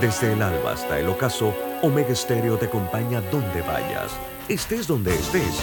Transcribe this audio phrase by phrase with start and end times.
[0.00, 4.10] Desde el alba hasta el ocaso, Omega Stereo te acompaña donde vayas,
[4.48, 5.60] estés donde estés.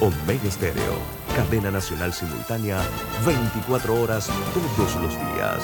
[0.00, 0.98] Omega Stereo,
[1.36, 2.82] cadena nacional simultánea,
[3.24, 5.62] 24 horas todos los días.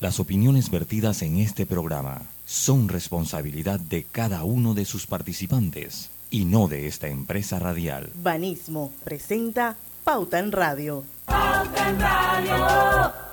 [0.00, 6.44] Las opiniones vertidas en este programa son responsabilidad de cada uno de sus participantes y
[6.44, 8.10] no de esta empresa radial.
[8.22, 11.04] Banismo presenta Pauta en Radio.
[11.24, 13.28] Pauta en Radio.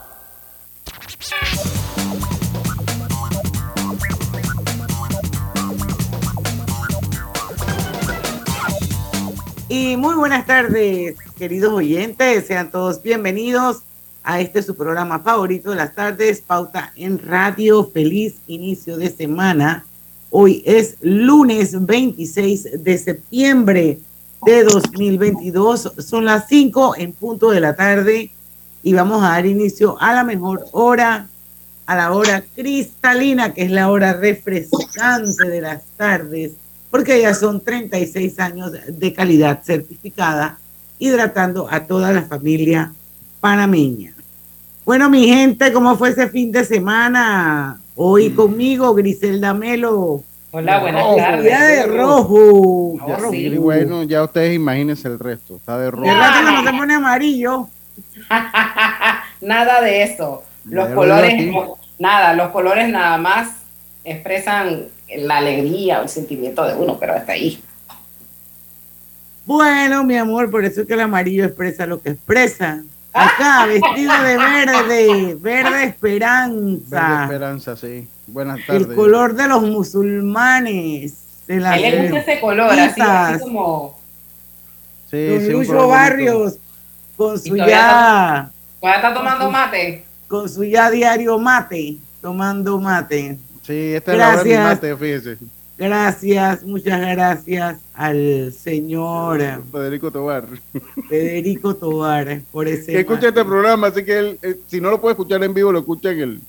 [9.76, 12.48] Muy buenas tardes, queridos oyentes.
[12.48, 13.82] Sean todos bienvenidos
[14.24, 17.84] a este su programa favorito de las tardes, Pauta en Radio.
[17.92, 19.86] Feliz inicio de semana.
[20.30, 24.00] Hoy es lunes 26 de septiembre
[24.46, 25.92] de 2022.
[25.98, 28.32] Son las 5 en punto de la tarde
[28.82, 31.28] y vamos a dar inicio a la mejor hora,
[31.86, 36.54] a la hora cristalina, que es la hora refrescante de las tardes
[36.96, 40.58] porque ya son 36 años de calidad certificada,
[40.98, 42.94] hidratando a toda la familia
[43.42, 44.14] panameña.
[44.86, 47.82] Bueno, mi gente, ¿cómo fue ese fin de semana?
[47.98, 48.36] Hoy mm.
[48.38, 50.24] conmigo, Griselda Melo.
[50.52, 51.44] Hola, buenas tardes.
[51.44, 52.94] Día de rojo.
[53.06, 55.58] Ya, Bueno, ya ustedes imagínense el resto.
[55.58, 56.06] Está de rojo.
[56.06, 57.68] ¿Verdad que no se pone amarillo?
[59.42, 60.44] nada de eso.
[60.64, 61.54] Los colores,
[62.00, 63.65] nada, los colores nada más
[64.06, 64.86] expresan
[65.18, 67.62] la alegría o el sentimiento de uno, pero hasta ahí.
[69.46, 72.84] Bueno, mi amor, por eso es que el amarillo expresa lo que expresa.
[73.14, 77.10] Acá, vestido de verde, verde esperanza.
[77.10, 78.08] Verde esperanza, sí.
[78.28, 78.88] Buenas tardes.
[78.88, 81.14] El color de los musulmanes.
[81.48, 84.00] De la le gusta ese color, así, como...
[85.12, 86.58] Sí, sí, Lucho Barrios,
[87.16, 88.50] con su ya...
[88.82, 90.06] ¿Todavía está tomando mate?
[90.28, 93.38] Con su ya diario mate, tomando mate.
[93.66, 95.38] Sí, esta es la hora de fíjese.
[95.78, 99.42] Gracias, muchas gracias al señor
[99.72, 100.46] Federico Tobar.
[101.10, 102.94] Federico Tobar por ese.
[102.94, 105.72] Que escucha este programa, así que él, eh, si no lo puede escuchar en vivo,
[105.72, 106.42] lo escucha en el.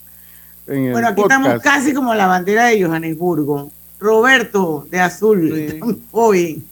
[0.69, 3.71] En bueno, aquí estamos casi como la bandera de Johannesburgo.
[3.99, 5.81] Roberto de Azul,
[6.13, 6.63] hoy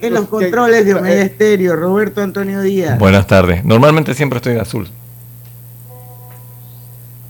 [0.00, 1.74] en los controles de Omega Estéreo.
[1.74, 2.98] Roberto Antonio Díaz.
[2.98, 3.64] Buenas tardes.
[3.64, 4.88] Normalmente siempre estoy de azul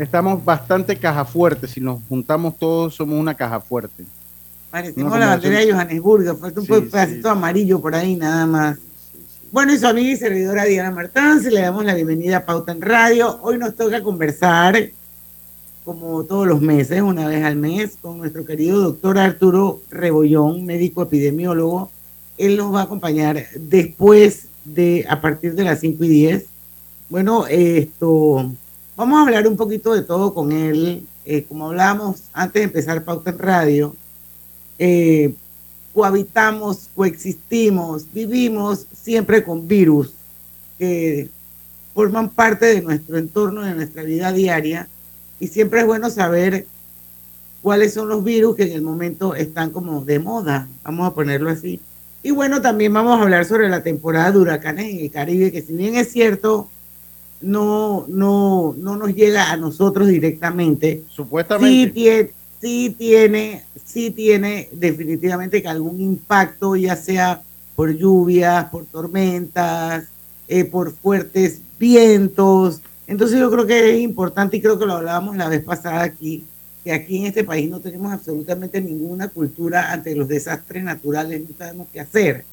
[0.02, 1.68] estamos bastante caja fuerte.
[1.68, 4.04] Si nos juntamos todos, somos una caja fuerte.
[4.70, 8.78] Parecemos la bandera de Johannesburgo, falta un pedacito amarillo por ahí nada más.
[9.52, 12.80] Bueno, y su amiga y servidora Diana Martán, le damos la bienvenida a Pauta en
[12.80, 13.40] Radio.
[13.42, 14.90] Hoy nos toca conversar,
[15.84, 21.02] como todos los meses, una vez al mes, con nuestro querido doctor Arturo Rebollón, médico
[21.02, 21.90] epidemiólogo.
[22.38, 26.46] Él nos va a acompañar después de, a partir de las 5 y 10.
[27.08, 28.52] Bueno, esto,
[29.00, 31.06] Vamos a hablar un poquito de todo con él.
[31.24, 33.96] Eh, como hablábamos antes de empezar Pauta en Radio,
[34.78, 35.32] eh,
[35.94, 40.12] cohabitamos, coexistimos, vivimos siempre con virus
[40.78, 41.30] que
[41.94, 44.86] forman parte de nuestro entorno, de nuestra vida diaria,
[45.38, 46.66] y siempre es bueno saber
[47.62, 51.48] cuáles son los virus que en el momento están como de moda, vamos a ponerlo
[51.48, 51.80] así.
[52.22, 55.62] Y bueno, también vamos a hablar sobre la temporada de huracanes en el Caribe, que
[55.62, 56.68] si bien es cierto,
[57.40, 61.04] no, no, no nos llega a nosotros directamente.
[61.08, 61.68] Supuestamente.
[61.68, 62.30] Sí tiene,
[62.60, 67.42] sí tiene, sí tiene definitivamente que algún impacto, ya sea
[67.74, 70.04] por lluvias, por tormentas,
[70.48, 72.82] eh, por fuertes vientos.
[73.06, 76.44] Entonces yo creo que es importante y creo que lo hablábamos la vez pasada aquí,
[76.84, 81.56] que aquí en este país no tenemos absolutamente ninguna cultura ante los desastres naturales, no
[81.56, 82.44] sabemos qué hacer.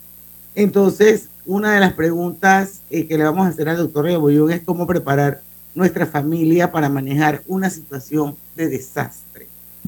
[0.57, 4.61] Entonces, una de las preguntas eh, que le vamos a hacer al doctor Rebollón es
[4.61, 5.41] cómo preparar
[5.75, 9.45] nuestra familia para manejar una situación de desastre.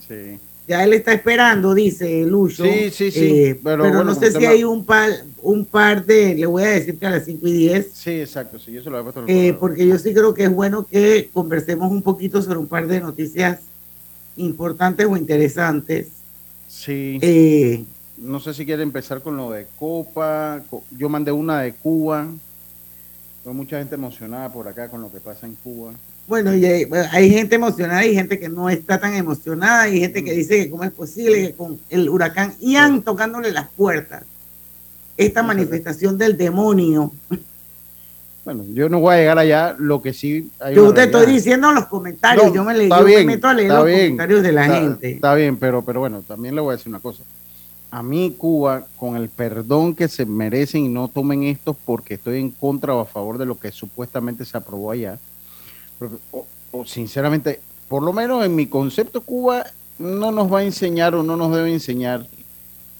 [0.07, 0.37] Sí.
[0.67, 2.63] Ya él está esperando, dice Lucho.
[2.65, 3.19] Sí, sí, sí.
[3.25, 5.09] Eh, pero, no sé si hay un par,
[5.41, 7.89] un par de, le voy a decir que a las 5 y 10.
[7.91, 11.31] Sí, exacto, sí, eso lo he eh, Porque yo sí creo que es bueno que
[11.33, 13.61] conversemos un poquito sobre un par de noticias
[14.37, 16.09] importantes o interesantes.
[16.67, 17.17] Sí.
[17.23, 17.83] Eh,
[18.21, 20.61] no sé si quiere empezar con lo de Copa.
[20.91, 22.27] Yo mandé una de Cuba.
[23.45, 25.93] Hay mucha gente emocionada por acá con lo que pasa en Cuba.
[26.27, 30.33] Bueno, y hay, gente emocionada y gente que no está tan emocionada y gente que
[30.33, 30.35] mm.
[30.35, 34.23] dice que cómo es posible que con el huracán Ian tocándole las puertas,
[35.17, 37.11] esta manifestación del demonio.
[38.45, 40.49] Bueno, yo no voy a llegar allá, lo que sí...
[40.73, 42.87] yo te estoy diciendo en los comentarios, yo, me, le,
[43.25, 45.11] meto a leer los comentarios de la gente.
[45.11, 47.23] Está bien, pero, pero bueno, también le voy a decir una cosa
[47.91, 52.39] a mí Cuba, con el perdón que se merecen y no tomen esto porque estoy
[52.39, 55.17] en contra o a favor de lo que supuestamente se aprobó allá,
[56.31, 59.65] o, sinceramente por lo menos en mi concepto, Cuba
[59.97, 62.27] no nos va a enseñar o no nos debe enseñar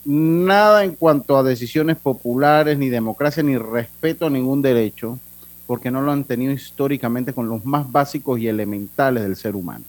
[0.04, 5.20] nada en cuanto a decisiones populares, ni democracia, ni respeto a ningún derecho,
[5.68, 9.86] porque no lo han tenido históricamente con los más básicos y elementales del ser humano.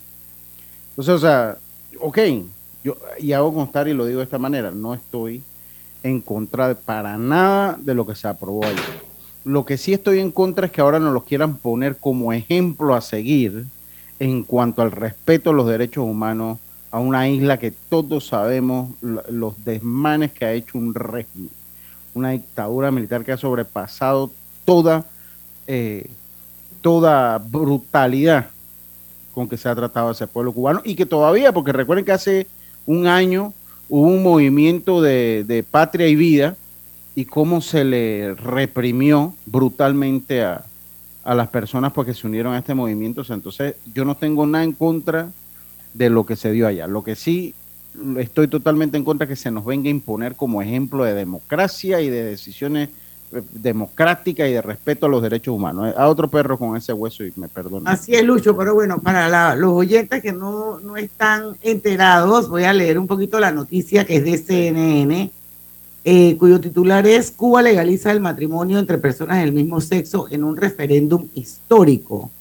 [0.91, 1.57] Entonces, o sea,
[1.99, 2.19] ok,
[2.83, 5.43] yo, y hago constar y lo digo de esta manera, no estoy
[6.03, 9.01] en contra para nada de lo que se aprobó ayer.
[9.43, 12.93] Lo que sí estoy en contra es que ahora nos lo quieran poner como ejemplo
[12.93, 13.65] a seguir
[14.19, 16.59] en cuanto al respeto a los derechos humanos
[16.91, 21.49] a una isla que todos sabemos los desmanes que ha hecho un régimen,
[22.13, 24.29] una dictadura militar que ha sobrepasado
[24.65, 25.05] toda,
[25.67, 26.09] eh,
[26.81, 28.49] toda brutalidad
[29.33, 32.11] con que se ha tratado a ese pueblo cubano y que todavía, porque recuerden que
[32.11, 32.47] hace
[32.85, 33.53] un año
[33.89, 36.55] hubo un movimiento de, patria y vida
[37.15, 40.65] y cómo se le reprimió brutalmente a,
[41.23, 43.23] a las personas porque se unieron a este movimiento.
[43.29, 45.29] entonces, yo no tengo nada en contra
[45.93, 46.87] de lo que se dio allá.
[46.87, 47.53] Lo que sí
[48.17, 52.09] estoy totalmente en contra que se nos venga a imponer como ejemplo de democracia y
[52.09, 52.89] de decisiones
[53.33, 55.93] eh, democráticas y de respeto a los derechos humanos.
[55.95, 57.89] A otro perro con ese hueso y me perdono.
[57.89, 62.73] Así es, Lucho, pero bueno, para los oyentes que no, no están enterados, voy a
[62.73, 65.31] leer un poquito la noticia que es de CNN,
[66.03, 70.57] eh, cuyo titular es Cuba legaliza el matrimonio entre personas del mismo sexo en un
[70.57, 72.31] referéndum histórico.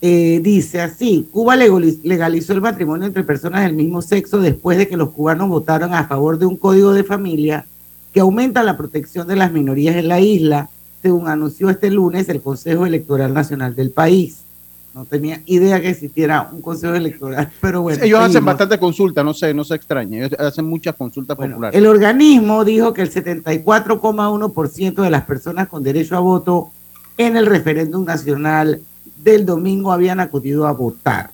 [0.00, 4.96] Eh, dice así, Cuba legalizó el matrimonio entre personas del mismo sexo después de que
[4.96, 7.66] los cubanos votaron a favor de un código de familia
[8.16, 10.70] que aumenta la protección de las minorías en la isla,
[11.02, 14.38] según anunció este lunes el Consejo Electoral Nacional del país.
[14.94, 18.02] No tenía idea que existiera un consejo electoral, pero bueno.
[18.02, 20.16] Ellos hacen bastante consulta, no sé, no se extraña.
[20.16, 21.78] Ellos hacen muchas consultas populares.
[21.78, 26.70] El organismo dijo que el 74,1% de las personas con derecho a voto
[27.18, 28.80] en el referéndum nacional
[29.22, 31.32] del domingo habían acudido a votar.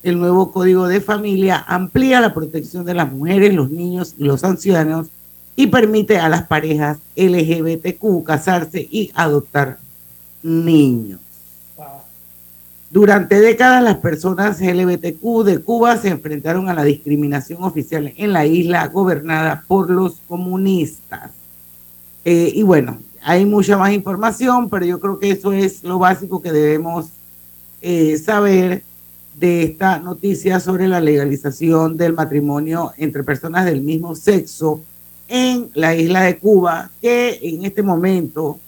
[0.02, 4.44] El nuevo Código de Familia amplía la protección de las mujeres, los niños y los
[4.44, 5.08] ancianos
[5.56, 9.78] y permite a las parejas LGBTQ casarse y adoptar
[10.42, 11.20] niños.
[12.90, 18.46] Durante décadas las personas LGBTQ de Cuba se enfrentaron a la discriminación oficial en la
[18.46, 21.32] isla gobernada por los comunistas.
[22.24, 26.40] Eh, y bueno, hay mucha más información, pero yo creo que eso es lo básico
[26.40, 27.06] que debemos
[27.82, 28.84] eh, saber
[29.34, 34.80] de esta noticia sobre la legalización del matrimonio entre personas del mismo sexo
[35.28, 38.60] en la isla de Cuba, que en este momento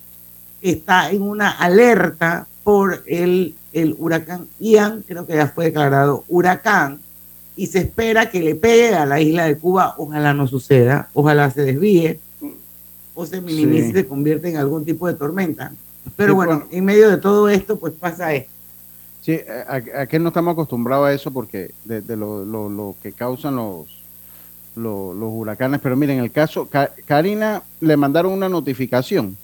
[0.61, 7.01] está en una alerta por el, el huracán Ian, creo que ya fue declarado huracán,
[7.57, 11.51] y se espera que le pegue a la isla de Cuba, ojalá no suceda, ojalá
[11.51, 12.21] se desvíe
[13.15, 15.73] o se minimice y se convierta en algún tipo de tormenta.
[16.17, 18.51] Pero bueno, en medio de todo esto, pues pasa esto.
[19.21, 19.41] Sí,
[19.97, 23.89] aquí no estamos acostumbrados a eso porque de, lo, lo, que causan los,
[24.77, 26.69] los, huracanes, pero miren, en el caso,
[27.05, 29.37] Karina le mandaron una notificación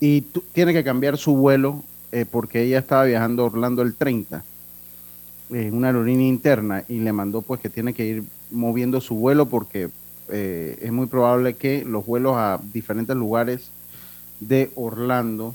[0.00, 4.44] y tiene que cambiar su vuelo eh, porque ella estaba viajando a Orlando el 30
[5.50, 9.46] en una aerolínea interna y le mandó pues que tiene que ir moviendo su vuelo
[9.46, 9.88] porque
[10.28, 13.70] eh, es muy probable que los vuelos a diferentes lugares
[14.40, 15.54] de Orlando,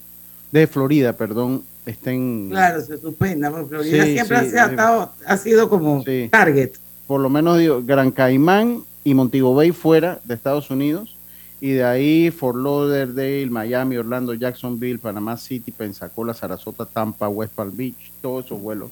[0.52, 2.50] de Florida, perdón, estén...
[2.50, 6.72] Claro, se suspenda, Florida siempre ha, ha, sido como target.
[7.08, 11.16] Por lo menos digo, Gran Caimán y Montego Bay fuera de Estados Unidos,
[11.64, 17.72] y de ahí Fort Lauderdale, Miami, Orlando, Jacksonville, Panama City, Pensacola, Sarasota, Tampa, West Palm
[17.74, 18.92] Beach, todos esos vuelos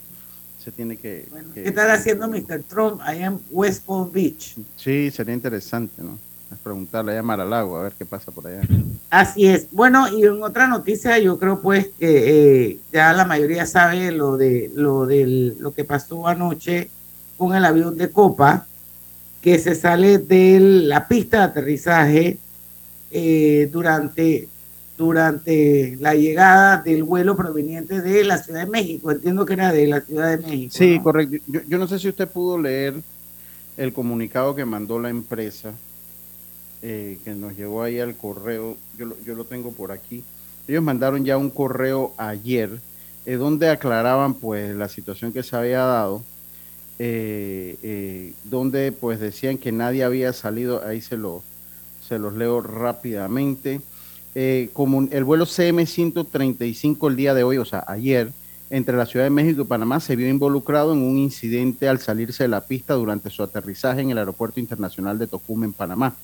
[0.58, 1.28] se tiene que...
[1.54, 2.64] ¿Qué está haciendo Mr.
[2.70, 4.56] Trump allá en West Palm Beach?
[4.78, 6.18] Sí, sería interesante, ¿no?
[6.64, 8.62] preguntarle a Mar-a-Lago a ver qué pasa por allá.
[9.10, 9.68] Así es.
[9.72, 14.38] Bueno, y en otra noticia, yo creo pues que eh, ya la mayoría sabe lo
[14.38, 16.90] de lo de lo que pasó anoche
[17.38, 18.66] con el avión de Copa
[19.42, 22.38] que se sale de la pista de aterrizaje
[23.12, 24.48] eh, durante,
[24.98, 29.12] durante la llegada del vuelo proveniente de la Ciudad de México.
[29.12, 30.74] Entiendo que era de la Ciudad de México.
[30.76, 31.38] Sí, correcto.
[31.48, 32.96] Yo, no sé si usted pudo leer
[33.78, 35.74] el comunicado que mandó la empresa,
[36.82, 38.78] eh, que nos llegó ahí al correo.
[38.98, 40.24] Yo lo, yo lo tengo por aquí.
[40.68, 42.70] Ellos mandaron ya un correo ayer,
[43.26, 46.24] eh, donde aclaraban pues la situación que se había dado
[47.04, 51.42] eh, eh, donde pues decían que nadie había salido, ahí se, lo,
[52.12, 53.80] se los leo rápidamente.
[54.36, 54.70] Eh,
[55.12, 58.34] el vuelo CM135 el día de hoy, o sea, ayer,
[58.70, 62.44] entre la Ciudad de México y Panamá se vio involucrado en un incidente al salirse
[62.44, 66.18] de la pista durante su aterrizaje en el Aeropuerto Internacional de Tocumen, Panamá.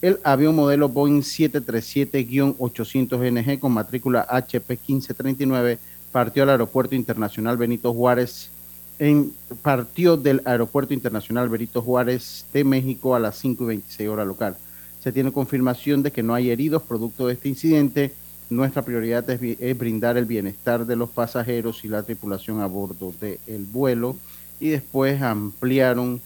[0.00, 5.78] El avión modelo Boeing 737-800NG con matrícula HP 1539
[6.10, 8.50] partió al Aeropuerto Internacional Benito Juárez
[8.98, 14.26] en, partió del Aeropuerto Internacional Benito Juárez de México a las 5 y 26 horas
[14.26, 14.56] local.
[15.02, 18.12] Se tiene confirmación de que no hay heridos producto de este incidente
[18.52, 23.64] nuestra prioridad es, brindar el bienestar de los pasajeros y la tripulación a bordo del
[23.64, 24.16] vuelo
[24.60, 26.20] y después ampliaron.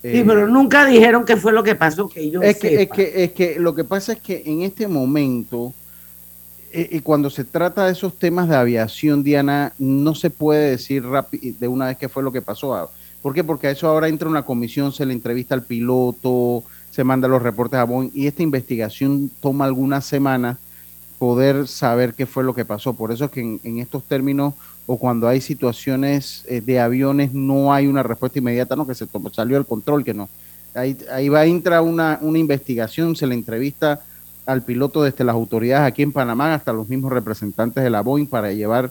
[0.00, 2.88] sí, eh, pero nunca dijeron qué fue lo que pasó, que yo es que, es
[2.88, 5.74] que, es que lo que pasa es que en este momento,
[6.72, 11.04] eh, y cuando se trata de esos temas de aviación, Diana, no se puede decir
[11.42, 12.90] de una vez qué fue lo que pasó.
[13.20, 13.44] ¿Por qué?
[13.44, 17.42] Porque a eso ahora entra una comisión, se le entrevista al piloto, se manda los
[17.42, 20.58] reportes a Boeing y esta investigación toma algunas semanas
[21.18, 22.92] poder saber qué fue lo que pasó.
[22.92, 24.52] Por eso es que en, estos términos
[24.86, 29.06] o cuando hay situaciones eh, de aviones no hay una respuesta inmediata, no que se
[29.32, 30.28] salió el control, que no.
[30.74, 34.00] Ahí, ahí va a entrar una, una investigación, se le entrevista
[34.44, 38.26] al piloto desde las autoridades aquí en Panamá hasta los mismos representantes de la Boeing
[38.26, 38.90] para llevar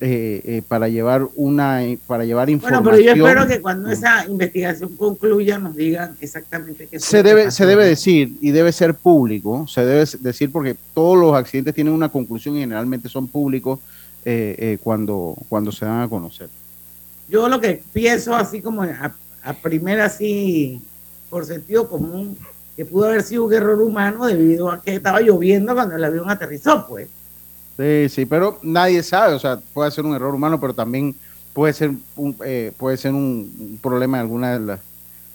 [0.00, 2.84] eh, eh, para llevar una para llevar información.
[2.84, 7.50] Bueno, pero yo espero que cuando esa investigación concluya nos digan exactamente qué se debe
[7.50, 11.94] se debe decir y debe ser público, se debe decir porque todos los accidentes tienen
[11.94, 13.78] una conclusión y generalmente son públicos
[14.24, 16.50] eh, cuando cuando se dan a conocer.
[17.28, 20.80] Yo lo que pienso así como a, a primera así
[21.30, 22.36] por sentido común
[22.76, 26.28] que pudo haber sido un error humano debido a que estaba lloviendo cuando el avión
[26.28, 27.08] aterrizó, pues.
[27.76, 31.14] Sí, sí, pero nadie sabe, o sea, puede ser un error humano, pero también
[31.52, 34.80] puede ser un, eh, puede ser un, problema de alguna de las,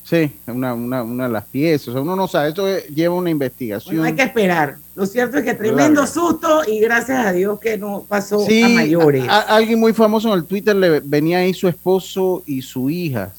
[0.04, 3.30] sí, una, una, una, de las piezas, o sea, uno no sabe, esto lleva una
[3.30, 4.04] investigación.
[4.04, 4.78] hay que esperar.
[4.96, 9.26] Lo cierto es que tremendo susto y gracias a Dios que no pasó a mayores.
[9.30, 13.32] alguien muy famoso en el Twitter le venía ahí su esposo y su hija.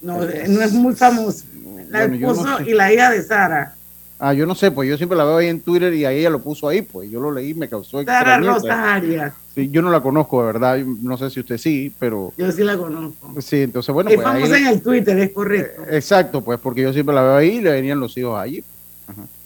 [0.00, 1.44] No, no es muy famoso.
[1.92, 3.76] El esposo y la hija de Sara.
[4.24, 6.30] Ah, yo no sé, pues yo siempre la veo ahí en Twitter y ahí ella
[6.30, 9.34] lo puso ahí, pues yo lo leí y me causó Sara Rosaria.
[9.52, 12.32] Sí, yo no la conozco, de verdad, no sé si usted sí, pero...
[12.36, 13.34] Yo sí la conozco.
[13.40, 14.10] Sí, entonces bueno...
[14.10, 15.82] Es pues, famosa en el Twitter, es correcto.
[15.82, 18.62] Eh, exacto, pues porque yo siempre la veo ahí y le venían los hijos allí.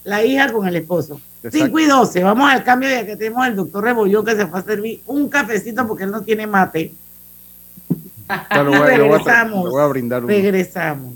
[0.03, 1.19] La hija con el esposo.
[1.49, 4.59] 5 y 12, vamos al cambio ya que tenemos al doctor Rebollón que se fue
[4.59, 6.93] a servir un cafecito porque él no tiene mate.
[8.51, 9.71] regresamos.
[9.71, 11.15] voy a brindar Regresamos.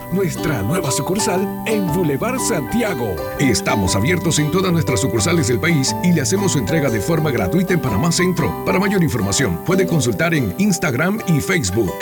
[0.11, 3.15] nuestra nueva sucursal en Boulevard Santiago.
[3.39, 7.31] Estamos abiertos en todas nuestras sucursales del país y le hacemos su entrega de forma
[7.31, 8.63] gratuita en Panamá Centro.
[8.65, 11.93] Para mayor información, puede consultar en Instagram y Facebook.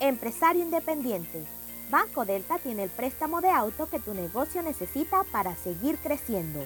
[0.00, 1.44] Empresario independiente.
[1.90, 6.64] Banco Delta tiene el préstamo de auto que tu negocio necesita para seguir creciendo.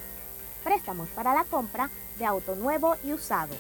[0.63, 3.55] Préstamos para la compra de auto nuevo y usado.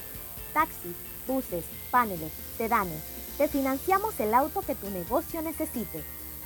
[0.52, 0.94] Taxi
[1.26, 3.15] buses, paneles, sedanes.
[3.38, 6.02] Te financiamos el auto que tu negocio necesite.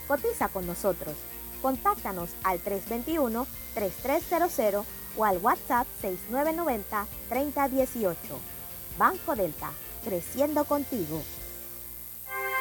[0.08, 1.14] Cotiza con nosotros.
[1.62, 4.82] Contáctanos al 321-3300
[5.16, 5.86] o al WhatsApp
[7.30, 8.16] 6990-3018.
[8.98, 9.70] Banco Delta,
[10.04, 11.22] creciendo contigo.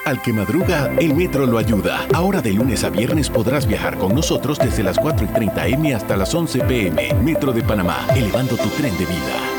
[0.05, 2.07] Al que madruga, el metro lo ayuda.
[2.13, 5.93] Ahora de lunes a viernes podrás viajar con nosotros desde las 4 y 30 M
[5.93, 7.13] hasta las 11 PM.
[7.15, 9.58] Metro de Panamá, elevando tu tren de vida.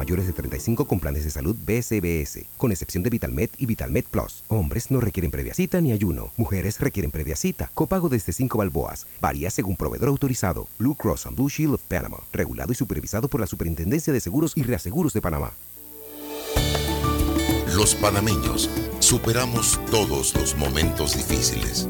[0.01, 4.43] mayores de 35 con planes de salud BCBS, con excepción de VitalMed y VitalMed Plus.
[4.47, 6.31] Hombres no requieren previa cita ni ayuno.
[6.37, 7.69] Mujeres requieren previa cita.
[7.75, 9.05] Copago desde 5 balboas.
[9.21, 10.67] Varía según proveedor autorizado.
[10.79, 12.17] Blue Cross and Blue Shield of Panama.
[12.33, 15.51] Regulado y supervisado por la Superintendencia de Seguros y Reaseguros de Panamá.
[17.75, 21.87] Los panameños superamos todos los momentos difíciles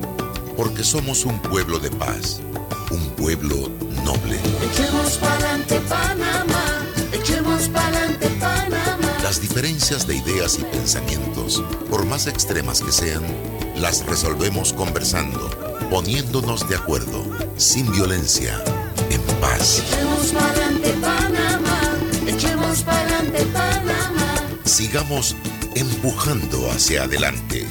[0.58, 2.42] porque somos un pueblo de paz,
[2.92, 3.56] un pueblo
[4.04, 4.38] noble.
[4.70, 6.51] Echemos pa'lante Panamá,
[7.62, 9.18] echemos pa'lante Panamá.
[9.24, 13.24] Las diferencias de ideas y pensamientos, por más extremas que sean,
[13.76, 15.50] las resolvemos conversando,
[15.90, 17.24] poniéndonos de acuerdo,
[17.58, 18.62] sin violencia,
[19.10, 19.84] en paz.
[19.88, 21.82] Echemos pa'lante Panamá,
[22.28, 24.36] echemos pa'lante Panamá.
[24.66, 25.36] Sigamos
[25.76, 27.66] empujando hacia adelante,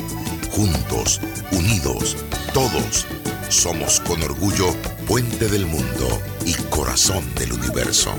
[0.53, 1.21] juntos,
[1.53, 2.17] unidos,
[2.55, 3.07] todos.
[3.49, 4.73] Somos con orgullo
[5.09, 8.15] puente del mundo y corazón del universo.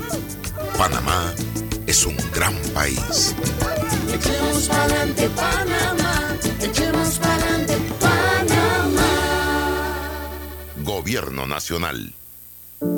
[0.78, 1.32] Panamá
[1.86, 3.34] es un gran país.
[4.12, 9.08] Echemos pa'lante Panamá, echemos pa'lante Panamá.
[10.84, 12.14] Gobierno Nacional.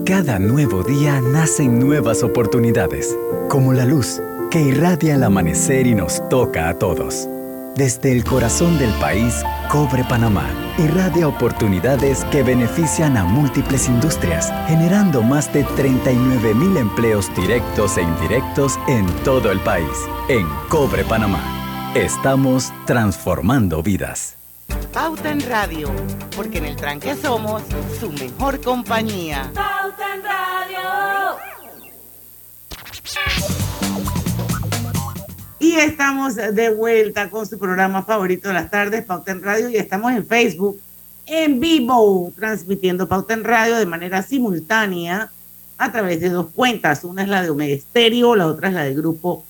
[0.07, 3.17] Cada nuevo día nacen nuevas oportunidades,
[3.49, 7.29] como la luz que irradia el amanecer y nos toca a todos.
[7.77, 15.23] Desde el corazón del país, Cobre Panamá irradia oportunidades que benefician a múltiples industrias, generando
[15.23, 19.89] más de 39 mil empleos directos e indirectos en todo el país.
[20.29, 24.37] En Cobre Panamá, estamos transformando vidas.
[24.93, 25.91] Pauta en Radio,
[26.37, 27.63] porque en el tranque somos
[27.99, 29.51] su mejor compañía.
[29.53, 30.45] Pauta en Radio.
[35.65, 39.77] Y estamos de vuelta con su programa favorito de las tardes, Pauta en Radio, y
[39.77, 40.79] estamos en Facebook
[41.25, 45.33] en vivo, transmitiendo Pauta en Radio de manera simultánea
[45.79, 47.03] a través de dos cuentas.
[47.03, 47.79] Una es la de Omega
[48.37, 49.43] la otra es la del grupo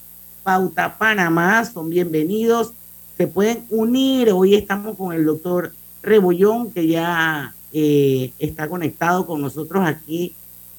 [0.44, 1.64] Pauta Panamá.
[1.64, 2.74] Son bienvenidos.
[3.18, 4.30] Se pueden unir.
[4.30, 10.32] Hoy estamos con el doctor Rebollón, que ya eh, está conectado con nosotros aquí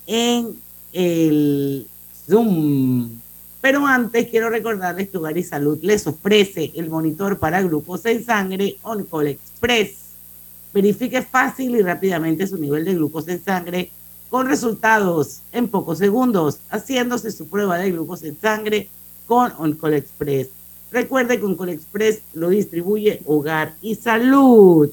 [0.07, 0.55] en
[0.93, 1.87] el
[2.25, 3.24] Zoom.
[3.65, 8.23] Pero antes quiero recordarles que Hogar y Salud les ofrece el monitor para glucosa en
[8.23, 9.95] sangre OnCall Express.
[10.71, 13.89] Verifique fácil y rápidamente su nivel de glucosa en sangre
[14.29, 18.87] con resultados en pocos segundos, haciéndose su prueba de glucosa en sangre
[19.25, 20.49] con OnCall Express.
[20.91, 24.91] Recuerde que OnCall Express lo distribuye Hogar y Salud.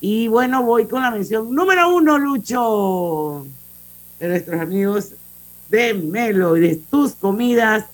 [0.00, 3.46] Y bueno, voy con la mención número uno, Lucho,
[4.18, 5.10] de nuestros amigos
[5.68, 7.84] de Melo y de tus comidas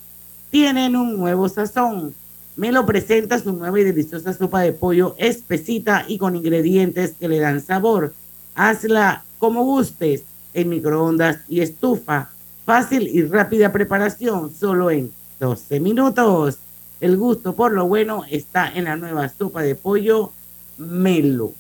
[0.53, 2.15] tienen un nuevo sazón.
[2.57, 7.38] Melo presenta su nueva y deliciosa sopa de pollo espesita y con ingredientes que le
[7.38, 8.12] dan sabor.
[8.55, 12.29] Hazla como gustes, en microondas y estufa.
[12.67, 15.11] Fácil y rápida preparación, solo en
[15.41, 16.59] 12 minutos.
[17.01, 20.33] El gusto por lo bueno está en la nueva sopa de pollo
[20.77, 21.55] Melo.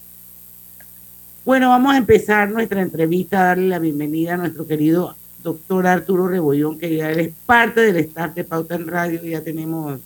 [1.46, 6.78] Bueno, vamos a empezar nuestra entrevista, darle la bienvenida a nuestro querido doctor Arturo Rebollón,
[6.78, 10.00] que ya es parte del staff de Pauta en Radio, ya tenemos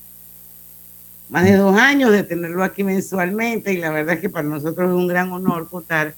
[1.28, 4.88] más de dos años de tenerlo aquí mensualmente y la verdad es que para nosotros
[4.88, 6.14] es un gran honor contar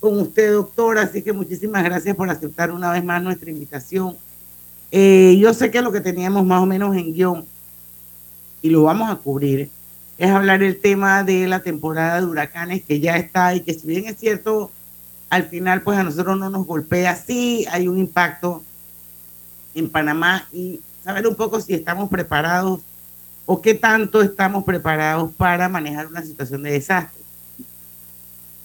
[0.00, 4.16] con usted, doctor, así que muchísimas gracias por aceptar una vez más nuestra invitación.
[4.90, 7.44] Eh, yo sé que lo que teníamos más o menos en guion,
[8.62, 9.70] y lo vamos a cubrir,
[10.18, 13.86] es hablar el tema de la temporada de huracanes que ya está y que si
[13.86, 14.70] bien es cierto,
[15.30, 18.62] al final pues a nosotros no nos golpea, sí hay un impacto
[19.74, 22.80] en Panamá y saber un poco si estamos preparados
[23.44, 27.22] o qué tanto estamos preparados para manejar una situación de desastre.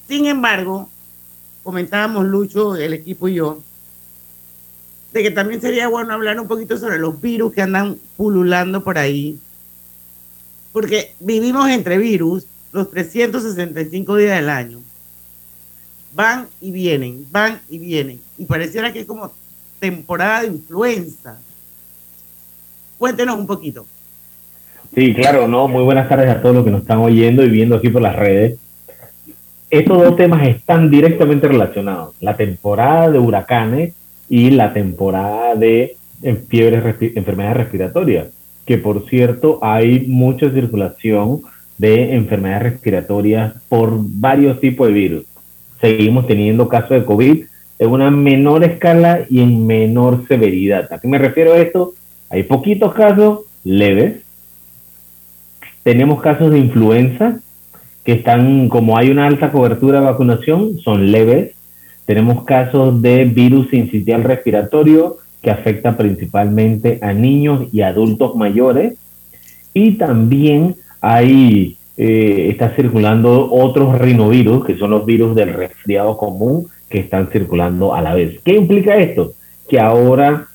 [0.07, 0.89] Sin embargo,
[1.63, 3.61] comentábamos Lucho, el equipo y yo,
[5.13, 8.97] de que también sería bueno hablar un poquito sobre los virus que andan pululando por
[8.97, 9.39] ahí,
[10.71, 14.79] porque vivimos entre virus los 365 días del año.
[16.13, 18.19] Van y vienen, van y vienen.
[18.37, 19.31] Y pareciera que es como
[19.79, 21.39] temporada de influenza.
[22.97, 23.85] Cuéntenos un poquito.
[24.93, 25.67] Sí, claro, no.
[25.67, 28.15] Muy buenas tardes a todos los que nos están oyendo y viendo aquí por las
[28.15, 28.59] redes.
[29.69, 32.13] Estos dos temas están directamente relacionados.
[32.19, 33.93] La temporada de huracanes
[34.27, 35.95] y la temporada de
[36.49, 36.83] fiebres,
[37.15, 38.27] enfermedades respiratorias.
[38.65, 41.41] Que por cierto, hay mucha circulación
[41.77, 45.30] de enfermedades respiratorias por varios tipos de virus.
[45.81, 47.43] Seguimos teniendo casos de COVID
[47.79, 50.93] en una menor escala y en menor severidad.
[50.93, 51.93] ¿A qué me refiero a esto?
[52.29, 54.21] Hay poquitos casos leves.
[55.83, 57.39] Tenemos casos de influenza
[58.03, 61.53] que están, como hay una alta cobertura de vacunación, son leves.
[62.05, 68.93] Tenemos casos de virus sincitial respiratorio que afecta principalmente a niños y adultos mayores.
[69.73, 76.67] Y también hay, eh, está circulando otros rinovirus, que son los virus del resfriado común,
[76.89, 78.39] que están circulando a la vez.
[78.43, 79.33] ¿Qué implica esto?
[79.69, 80.47] Que ahora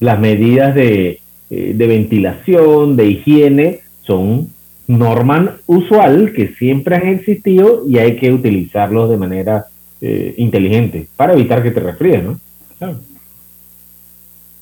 [0.00, 4.48] las medidas de, eh, de ventilación, de higiene, son
[4.86, 9.66] normal usual que siempre han existido y hay que utilizarlos de manera
[10.00, 12.40] eh, inteligente para evitar que te resfríes, ¿no?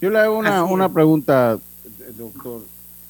[0.01, 1.59] Yo le hago una, una pregunta,
[2.17, 2.63] doctor.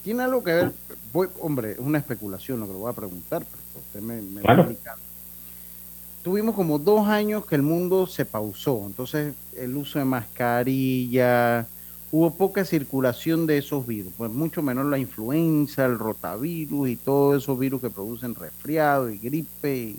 [0.03, 0.71] ¿Tiene algo que ver?
[1.13, 4.41] Voy, hombre, es una especulación lo que le voy a preguntar, pero usted me, me
[4.41, 4.95] va a explicar.
[6.23, 11.67] Tuvimos como dos años que el mundo se pausó, entonces el uso de mascarilla,
[12.11, 17.41] hubo poca circulación de esos virus, pues mucho menos la influenza, el rotavirus y todos
[17.41, 19.95] esos virus que producen resfriado y gripe.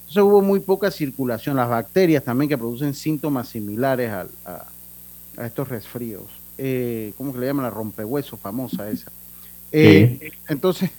[0.00, 4.26] Entonces hubo muy poca circulación, las bacterias también que producen síntomas similares a,
[5.36, 6.24] a, estos resfríos.
[6.56, 9.12] Eh, ¿Cómo que le llaman la rompehuesos famosa esa?
[9.72, 10.90] Eh, entonces,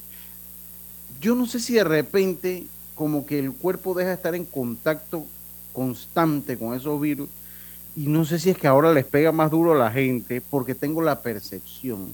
[1.20, 5.26] yo no sé si de repente como que el cuerpo deja de estar en contacto
[5.74, 7.30] constante con esos virus
[7.96, 10.76] y no sé si es que ahora les pega más duro a la gente, porque
[10.76, 12.08] tengo la percepción,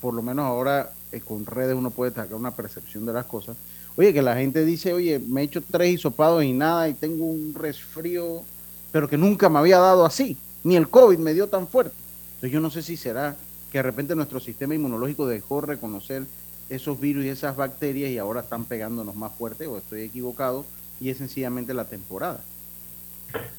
[0.00, 3.56] por lo menos ahora eh, con redes uno puede sacar una percepción de las cosas.
[3.96, 7.26] Oye, que la gente dice, oye, me he hecho tres hisopados y nada, y tengo
[7.26, 8.42] un resfrío,
[8.90, 11.94] pero que nunca me había dado así, ni el COVID me dio tan fuerte.
[12.34, 13.36] Entonces yo no sé si será
[13.72, 16.24] que de repente nuestro sistema inmunológico dejó reconocer
[16.68, 20.66] esos virus y esas bacterias y ahora están pegándonos más fuerte, o estoy equivocado,
[21.00, 22.40] y es sencillamente la temporada.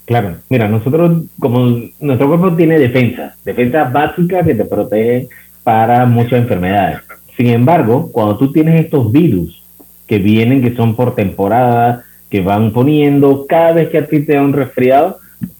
[0.05, 5.29] Claro, mira, nosotros, como nuestro cuerpo tiene defensa, defensa básica que te protege
[5.63, 6.99] para muchas enfermedades.
[7.35, 9.63] Sin embargo, cuando tú tienes estos virus
[10.05, 14.33] que vienen, que son por temporada, que van poniendo, cada vez que a ti te
[14.33, 15.17] da un resfriado,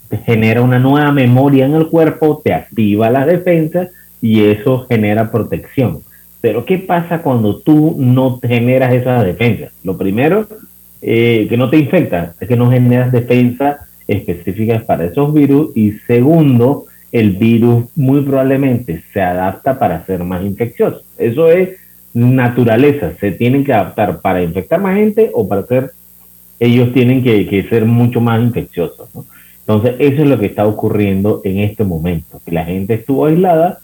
[0.09, 3.89] te genera una nueva memoria en el cuerpo, te activa las defensas
[4.23, 5.99] y eso genera protección.
[6.39, 9.73] Pero ¿qué pasa cuando tú no generas esas defensas?
[9.83, 10.47] Lo primero,
[11.01, 15.91] eh, que no te infecta, es que no generas defensa específicas para esos virus y
[16.07, 21.03] segundo, el virus muy probablemente se adapta para ser más infeccioso.
[21.17, 21.71] Eso es
[22.13, 25.91] naturaleza, se tienen que adaptar para infectar más gente o para ser,
[26.61, 29.09] ellos tienen que, ser mucho más infecciosos.
[29.59, 33.79] Entonces, eso es lo que está ocurriendo en este momento, que la gente estuvo aislada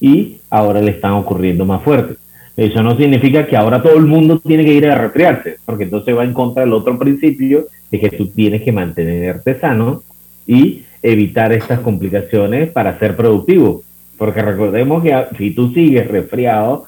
[0.00, 2.14] y ahora le están ocurriendo más fuerte.
[2.56, 6.16] Eso no significa que ahora todo el mundo tiene que ir a resfriarse, porque entonces
[6.16, 10.02] va en contra del otro principio de que tú tienes que mantenerte sano
[10.46, 13.82] y evitar estas complicaciones para ser productivo.
[14.16, 16.84] Porque recordemos que si tú sigues resfriado,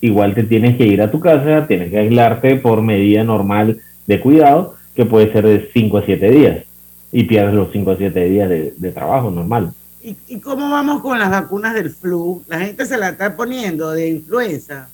[0.00, 4.20] igual te tienes que ir a tu casa, tienes que aislarte por medida normal de
[4.20, 6.64] cuidado, que puede ser de 5 a 7 días,
[7.12, 9.70] y pierdes los 5 a 7 días de trabajo normal.
[10.04, 12.44] ¿Y, ¿Y cómo vamos con las vacunas del flu?
[12.46, 14.88] La gente se la está poniendo de influenza.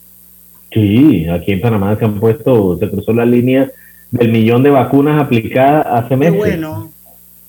[0.73, 3.69] Sí, aquí en Panamá se han puesto, se cruzó la línea
[4.13, 6.35] del millón de vacunas aplicadas hace meses.
[6.35, 6.93] Qué bueno.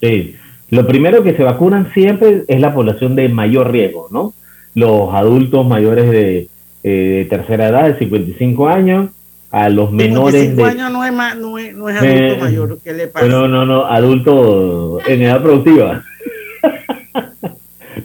[0.01, 0.35] Sí.
[0.71, 4.33] Lo primero que se vacunan siempre es la población de mayor riesgo, ¿no?
[4.73, 6.47] Los adultos mayores de,
[6.83, 9.09] eh, tercera edad, de 55 años,
[9.51, 12.93] a los menores 55 años no es, no es, no es adulto eh, mayor, ¿qué
[12.93, 13.27] le pasa?
[13.27, 16.03] No, no, no, adulto en edad productiva.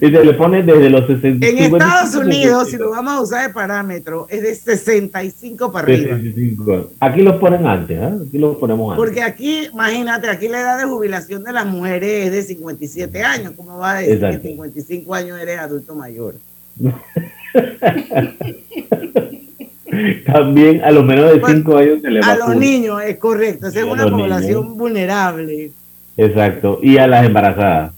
[0.00, 1.46] Y se le pone desde los 65.
[1.46, 6.18] En Estados Unidos, si lo vamos a usar de parámetro, es de 65 para arriba.
[7.00, 8.10] Aquí los ponen antes, ¿eh?
[8.28, 9.04] Aquí los ponemos antes.
[9.04, 13.52] Porque aquí, imagínate, aquí la edad de jubilación de las mujeres es de 57 años.
[13.56, 16.34] ¿Cómo va a decir que 55 años eres adulto mayor?
[20.26, 22.48] también a los menores de 5 años se les A vacuna.
[22.48, 23.68] los niños, es correcto.
[23.68, 24.76] Esa es a una población niños.
[24.76, 25.70] vulnerable.
[26.16, 27.92] Exacto, y a las embarazadas.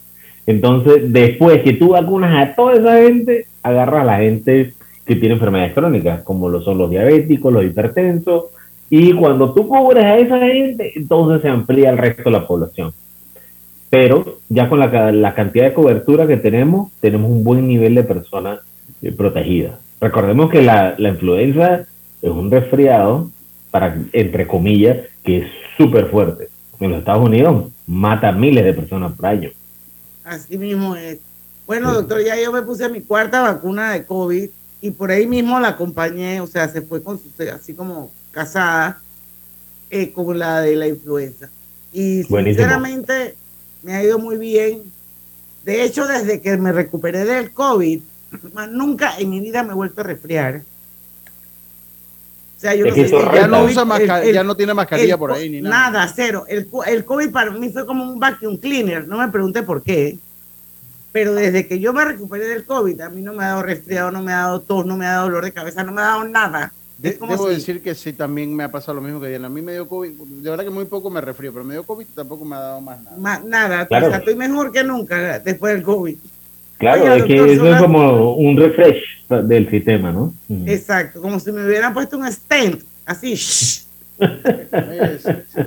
[0.49, 4.73] Entonces, después que tú vacunas a toda esa gente, agarras a la gente
[5.05, 8.45] que tiene enfermedades crónicas, como lo son los diabéticos, los hipertensos,
[8.89, 12.95] y cuando tú cubres a esa gente, entonces se amplía el resto de la población.
[13.91, 17.95] Pero ya con la, ca- la cantidad de cobertura que tenemos, tenemos un buen nivel
[17.95, 18.61] de personas
[19.03, 19.75] eh, protegidas.
[20.01, 21.87] Recordemos que la, influenza
[22.23, 23.29] es un resfriado,
[24.15, 26.49] entre comillas, que es súper fuerte.
[26.81, 29.51] En los Estados Unidos mata miles de personas por año.
[30.29, 31.19] Así mismo es.
[31.67, 35.59] Bueno, doctor, ya yo me puse mi cuarta vacuna de COVID y por ahí mismo
[35.59, 39.01] la acompañé, o sea, se fue con su, así como casada
[39.91, 41.51] eh, con la de la influenza.
[41.93, 42.62] Y Buenísimo.
[42.62, 43.37] sinceramente
[43.83, 44.93] me ha ido muy bien.
[45.64, 48.01] De hecho, desde que me recuperé del COVID,
[48.71, 50.62] nunca en mi vida me he vuelto a resfriar.
[52.59, 53.09] O sea, yo no sé.
[53.09, 55.90] Ya no usa masca- el- ya no tiene mascarilla el por ahí ni nada.
[55.90, 56.44] Nada, cero.
[56.49, 59.07] El, el COVID para mí fue como un vacuum cleaner.
[59.07, 60.18] No me pregunte por qué.
[61.12, 64.11] Pero desde que yo me recuperé del COVID, a mí no me ha dado resfriado,
[64.11, 66.05] no me ha dado tos, no me ha dado dolor de cabeza, no me ha
[66.07, 66.73] dado nada.
[66.99, 69.47] De- debo si- decir que sí, también me ha pasado lo mismo que Diana.
[69.47, 71.85] A mí me dio COVID, de verdad que muy poco me resfrío, pero me dio
[71.85, 73.16] COVID y tampoco me ha dado más nada.
[73.16, 74.07] ma- nada, Claro.
[74.07, 76.16] o sea, estoy mejor que nunca después del COVID.
[76.79, 80.33] Claro, es que doctor, eso es las- como un refresh del sistema, ¿no?
[80.67, 83.33] Exacto, como si me hubieran puesto un stent, así.
[83.33, 83.85] s-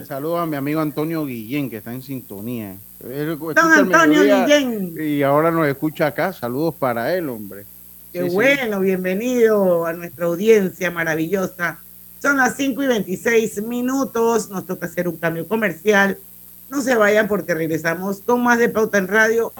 [0.05, 2.75] Saludo a mi amigo Antonio Guillén, que está en sintonía.
[3.09, 4.93] Él Don Antonio Guillén.
[4.99, 6.33] Y ahora nos escucha acá.
[6.33, 7.65] Saludos para él, hombre.
[8.13, 8.35] Qué Sí, sí.
[8.35, 11.79] bueno, bienvenido a nuestra audiencia maravillosa.
[12.21, 16.17] Son las 5 y 26 minutos, nos toca hacer un cambio comercial.
[16.69, 19.51] No se vayan porque regresamos con más de Pauta en Radio.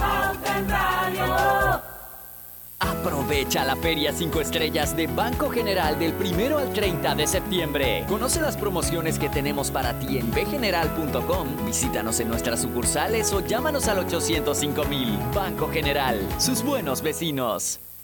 [3.02, 8.06] Aprovecha la Feria 5 Estrellas de Banco General del 1 al 30 de septiembre.
[8.08, 11.66] Conoce las promociones que tenemos para ti en bgeneral.com.
[11.66, 15.18] Visítanos en nuestras sucursales o llámanos al 805 mil.
[15.34, 17.80] Banco General, sus buenos vecinos.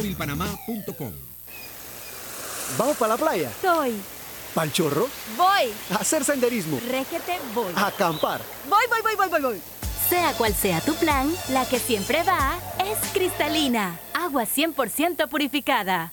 [0.00, 1.12] másmóvilpanamá.com.
[2.78, 3.50] ¿Vamos para la playa?
[3.60, 3.94] Soy.
[4.54, 5.08] ¿Pal chorro?
[5.36, 5.72] Voy.
[5.90, 6.80] ¿A hacer senderismo?
[6.88, 7.72] Régete, voy.
[7.76, 8.40] ¿A acampar?
[8.68, 9.60] Voy, voy, voy, voy, voy, voy.
[10.08, 13.98] Sea cual sea tu plan, la que siempre va es cristalina.
[14.12, 16.12] Agua 100% purificada.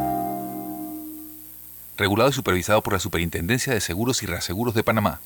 [1.97, 5.19] Regulado y supervisado por la Superintendencia de Seguros y Reaseguros de Panamá.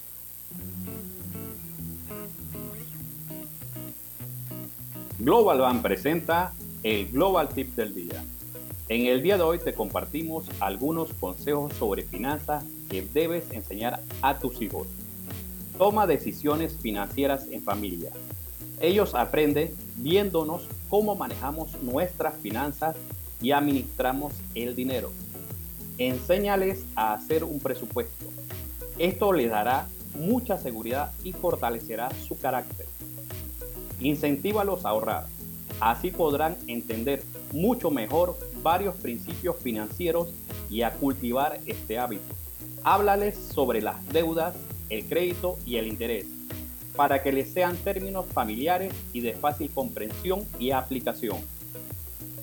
[5.19, 8.23] Global Bank presenta el Global Tip del Día.
[8.89, 14.37] En el día de hoy te compartimos algunos consejos sobre finanzas que debes enseñar a
[14.37, 14.87] tus hijos.
[15.77, 18.11] Toma decisiones financieras en familia.
[18.79, 22.95] Ellos aprenden viéndonos cómo manejamos nuestras finanzas
[23.41, 25.11] y administramos el dinero.
[25.97, 28.25] Enséñales a hacer un presupuesto.
[28.97, 32.85] Esto les dará mucha seguridad y fortalecerá su carácter.
[33.99, 35.27] Incentívalos a ahorrar.
[35.79, 40.29] Así podrán entender mucho mejor varios principios financieros
[40.69, 42.33] y a cultivar este hábito.
[42.83, 44.55] Háblales sobre las deudas,
[44.89, 46.25] el crédito y el interés,
[46.95, 51.37] para que les sean términos familiares y de fácil comprensión y aplicación.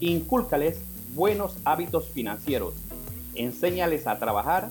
[0.00, 0.80] Incúlcales
[1.14, 2.74] buenos hábitos financieros.
[3.34, 4.70] Enséñales a trabajar,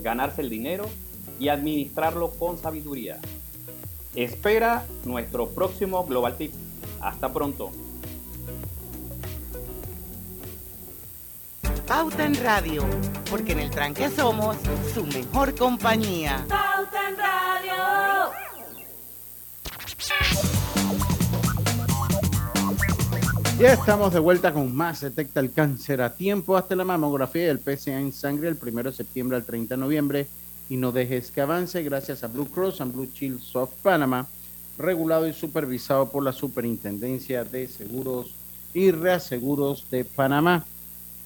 [0.00, 0.86] ganarse el dinero
[1.38, 3.18] y administrarlo con sabiduría.
[4.14, 6.52] Espera nuestro próximo Global Tip.
[7.00, 7.70] Hasta pronto.
[11.86, 12.84] Pauta en Radio,
[13.30, 14.56] porque en el tranque somos
[14.92, 16.44] su mejor compañía.
[16.48, 17.38] Pauta en Radio.
[23.58, 25.00] Ya estamos de vuelta con más.
[25.00, 28.84] Detecta el cáncer a tiempo hasta la mamografía y el PSA en sangre el 1
[28.84, 30.28] de septiembre al 30 de noviembre.
[30.70, 34.28] Y no dejes que avance gracias a Blue Cross and Blue Shield of Panama,
[34.78, 38.32] regulado y supervisado por la Superintendencia de Seguros
[38.74, 40.64] y Reaseguros de Panamá.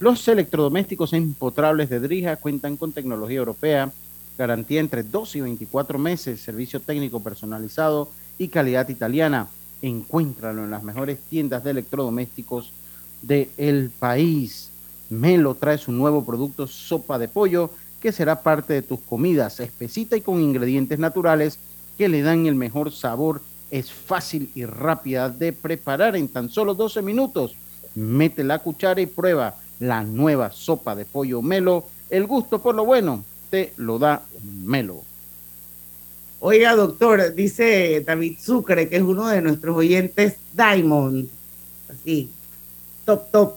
[0.01, 3.93] Los electrodomésticos empotrables de Drija cuentan con tecnología europea,
[4.39, 9.49] garantía entre 2 y 24 meses, servicio técnico personalizado y calidad italiana.
[9.83, 12.73] Encuéntralo en las mejores tiendas de electrodomésticos
[13.21, 14.71] del país.
[15.11, 20.17] Melo trae su nuevo producto sopa de pollo que será parte de tus comidas, espesita
[20.17, 21.59] y con ingredientes naturales
[21.97, 23.43] que le dan el mejor sabor.
[23.71, 27.55] Es fácil y rápida de preparar en tan solo 12 minutos.
[27.95, 31.87] Mete la cuchara y prueba la nueva sopa de pollo Melo.
[32.11, 35.03] El gusto por lo bueno te lo da Melo.
[36.45, 41.29] Oiga, doctor, dice David Sucre, que es uno de nuestros oyentes, Diamond.
[41.89, 42.31] Así,
[43.05, 43.53] top, top.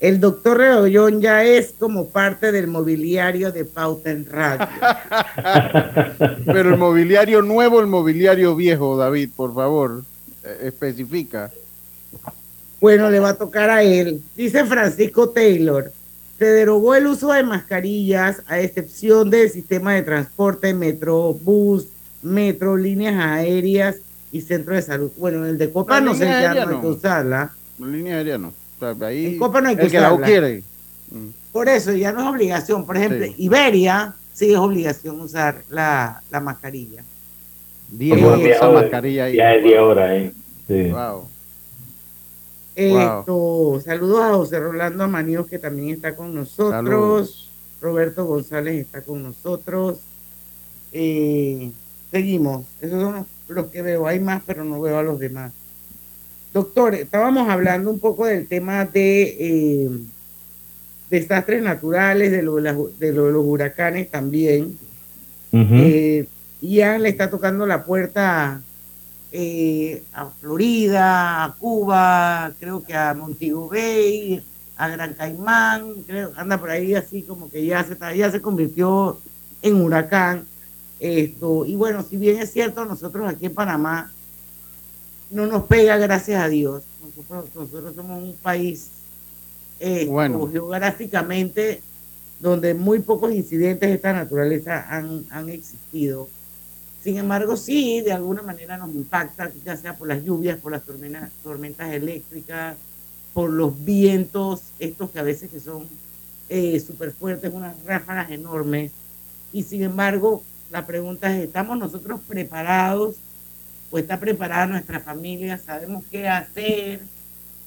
[0.00, 4.66] El doctor Reollón ya es como parte del mobiliario de Pauta en Radio.
[6.44, 10.02] Pero el mobiliario nuevo, el mobiliario viejo, David, por favor,
[10.42, 11.52] eh, especifica.
[12.80, 14.20] Bueno, le va a tocar a él.
[14.36, 15.92] Dice Francisco Taylor,
[16.36, 21.86] se derogó el uso de mascarillas a excepción del sistema de transporte, metro, bus,
[22.22, 23.96] metro, líneas aéreas
[24.32, 25.10] y centro de salud.
[25.16, 26.88] Bueno, el de Copa La no sé ya no hay que no.
[26.88, 27.52] usarla.
[27.78, 28.48] La línea aérea no.
[28.48, 28.52] O
[28.94, 30.26] sea, ahí, En Copa no hay que el que la usarla.
[30.26, 30.62] quiere.
[31.52, 32.84] Por eso ya no es obligación.
[32.84, 37.02] Por ejemplo, Iberia sí es obligación usar la, la mascarilla.
[37.90, 39.36] Diez Como esa diez horas, mascarilla ahí.
[39.36, 40.32] Ya es 10 horas, ¿eh?
[40.68, 40.90] Sí.
[40.90, 41.28] Wow.
[42.76, 46.70] Esto, saludos a José Rolando Amaníos que también está con nosotros.
[46.70, 47.50] Saludos.
[47.80, 49.98] Roberto González está con nosotros.
[50.92, 51.70] Eh,
[52.10, 52.64] seguimos.
[52.80, 54.06] Esos son los, que veo.
[54.06, 55.52] Hay más, pero no veo a los demás.
[56.52, 59.90] Doctor, estábamos hablando un poco del tema de eh,
[61.10, 64.78] desastres naturales, de lo de, las- de lo de los huracanes también.
[65.52, 65.74] Ujú.
[65.74, 66.26] Eh,
[66.60, 68.60] Ian le está tocando la puerta
[69.32, 74.42] eh, a Florida, a Cuba, creo que a Montego Bay,
[74.76, 79.18] a Gran Caimán, creo, anda por ahí así como que ya se, ya se convirtió
[79.62, 80.44] en huracán.
[81.00, 84.10] Esto, y bueno, si bien es cierto, nosotros aquí en Panamá
[85.30, 86.82] no nos pega, gracias a Dios.
[87.02, 88.88] Nosotros, nosotros somos un país
[89.80, 90.48] eh, Bueno.
[90.50, 91.80] geográficamente
[92.40, 96.28] donde muy pocos incidentes de esta naturaleza han, han existido.
[97.02, 100.82] Sin embargo, sí, de alguna manera nos impacta, ya sea por las lluvias, por las
[100.84, 102.76] tormentas, tormentas eléctricas,
[103.32, 105.84] por los vientos, estos que a veces que son
[106.48, 108.90] eh, súper fuertes, unas ráfagas enormes.
[109.52, 113.16] Y sin embargo, la pregunta es, ¿estamos nosotros preparados
[113.90, 115.58] o está preparada nuestra familia?
[115.58, 117.00] ¿Sabemos qué hacer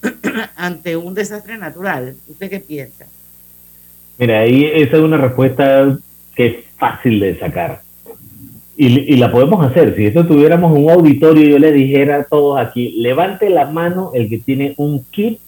[0.56, 2.16] ante un desastre natural?
[2.28, 3.06] ¿Usted qué piensa?
[4.18, 5.97] Mira, ahí esa es una respuesta
[6.36, 7.82] que es fácil de sacar.
[8.78, 9.95] Y, y, la podemos hacer.
[9.95, 14.30] Si esto tuviéramos un auditorio, yo le dijera a todos aquí, levante la mano el
[14.30, 15.39] que tiene un kit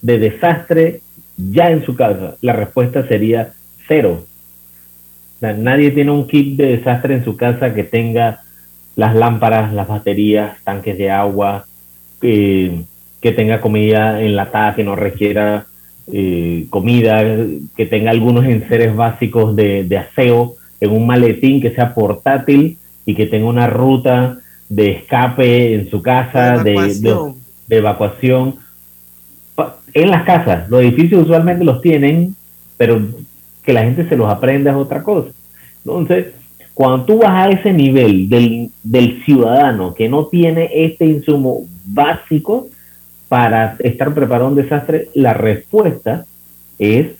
[0.00, 1.00] de desastre
[1.36, 2.36] ya en su casa.
[2.40, 3.52] La respuesta sería
[3.86, 4.26] cero.
[5.40, 8.40] Nadie tiene un kit de desastre en su casa que tenga
[8.96, 11.66] las lámparas, las baterías, tanques de agua,
[12.22, 12.82] eh,
[13.20, 15.66] que tenga comida enlatada, que no requiera
[16.12, 17.22] eh, comida,
[17.76, 23.14] que tenga algunos enseres básicos de, de aseo en un maletín que sea portátil y
[23.14, 27.32] que tenga una ruta de escape en su casa, de, de,
[27.68, 28.56] de, evacuación.
[29.92, 32.34] En las casas, los edificios usualmente los tienen,
[32.76, 33.00] pero
[33.64, 35.30] que la gente se los aprenda es otra cosa.
[35.84, 36.26] Entonces,
[36.74, 42.68] cuando tú vas a ese nivel del, del ciudadano que no tiene este insumo básico
[43.28, 46.26] para estar preparado a un desastre, la respuesta
[46.78, 47.12] es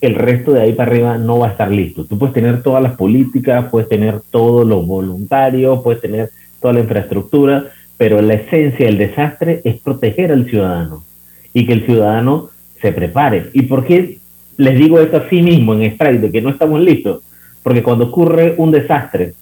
[0.00, 2.04] el resto de ahí para arriba no va a estar listo.
[2.04, 6.30] Tú puedes tener todas las políticas, puedes tener todos los voluntarios, puedes tener
[6.60, 7.66] toda la infraestructura,
[7.96, 11.04] pero la esencia del desastre es proteger al ciudadano
[11.52, 13.50] y que el ciudadano se prepare.
[13.54, 14.18] ¿Y por qué
[14.56, 17.22] les digo esto a sí mismo en Strike de que no estamos listos?
[17.62, 19.34] Porque cuando ocurre un desastre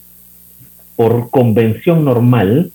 [0.97, 2.71] por convención normal,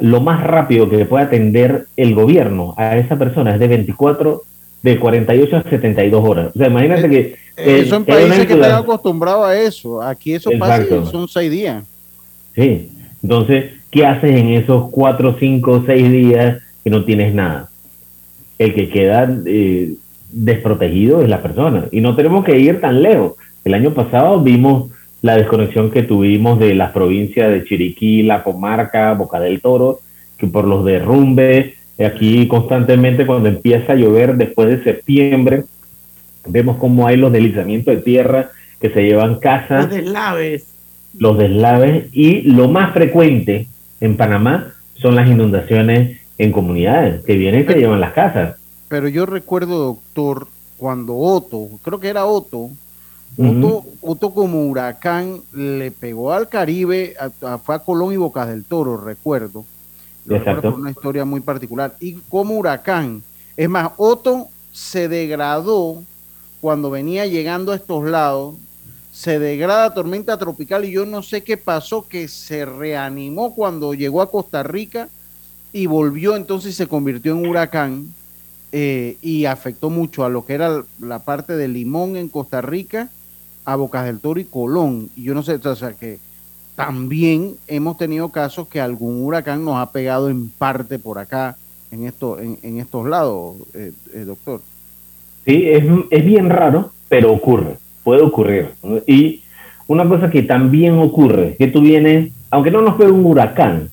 [0.00, 4.42] lo más rápido que puede atender el gobierno a esa persona es de 24
[4.82, 6.50] de 48 a 72 horas.
[6.54, 7.36] O sea, imagínate que...
[7.56, 10.02] Eh, son países que están acostumbrados a eso.
[10.02, 11.84] Aquí eso pasa son seis días.
[12.54, 12.90] Sí.
[13.22, 17.70] Entonces, ¿qué haces en esos cuatro, cinco, seis días que no tienes nada?
[18.58, 19.94] El que queda eh,
[20.44, 21.86] desprotegido es la persona.
[21.90, 23.34] Y no tenemos que ir tan lejos.
[23.64, 24.90] El año pasado vimos
[25.22, 30.00] la desconexión que tuvimos de las provincias de Chiriquí, la comarca, Boca del Toro,
[30.38, 31.74] que por los derrumbes,
[32.04, 35.64] Aquí constantemente cuando empieza a llover después de septiembre,
[36.46, 39.86] vemos cómo hay los deslizamientos de tierra que se llevan casas.
[39.86, 40.66] Los deslaves.
[41.18, 43.66] Los deslaves y lo más frecuente
[44.02, 48.56] en Panamá son las inundaciones en comunidades que vienen y se llevan las casas.
[48.88, 52.70] Pero yo recuerdo, doctor, cuando Otto, creo que era Otto,
[54.00, 57.14] Otto, como huracán le pegó al Caribe,
[57.64, 59.64] fue a Colón y Bocas del Toro, recuerdo
[60.28, 60.74] Exacto.
[60.74, 61.94] una historia muy particular.
[62.00, 63.22] Y como huracán.
[63.56, 66.02] Es más, Otto se degradó
[66.60, 68.56] cuando venía llegando a estos lados.
[69.12, 74.20] Se degrada tormenta tropical y yo no sé qué pasó, que se reanimó cuando llegó
[74.20, 75.08] a Costa Rica
[75.72, 78.14] y volvió entonces se convirtió en huracán
[78.78, 83.08] eh, y afectó mucho a lo que era la parte de Limón en Costa Rica,
[83.64, 85.08] a Bocas del Toro y Colón.
[85.16, 86.18] Y yo no sé, o sea, que
[86.74, 91.56] también hemos tenido casos que algún huracán nos ha pegado en parte por acá,
[91.90, 94.60] en, esto, en, estos lados, eh, eh, doctor.
[95.46, 98.72] Sí, es, es, bien raro, pero ocurre, puede ocurrir.
[99.06, 99.40] Y
[99.86, 103.88] una cosa que también ocurre, que tú vienes, aunque no nos pegue un huracán,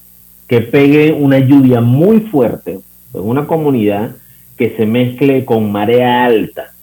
[0.45, 2.81] que pegue una lluvia muy fuerte
[3.13, 4.17] en una comunidad
[4.58, 6.74] que se mezcle con marea alta,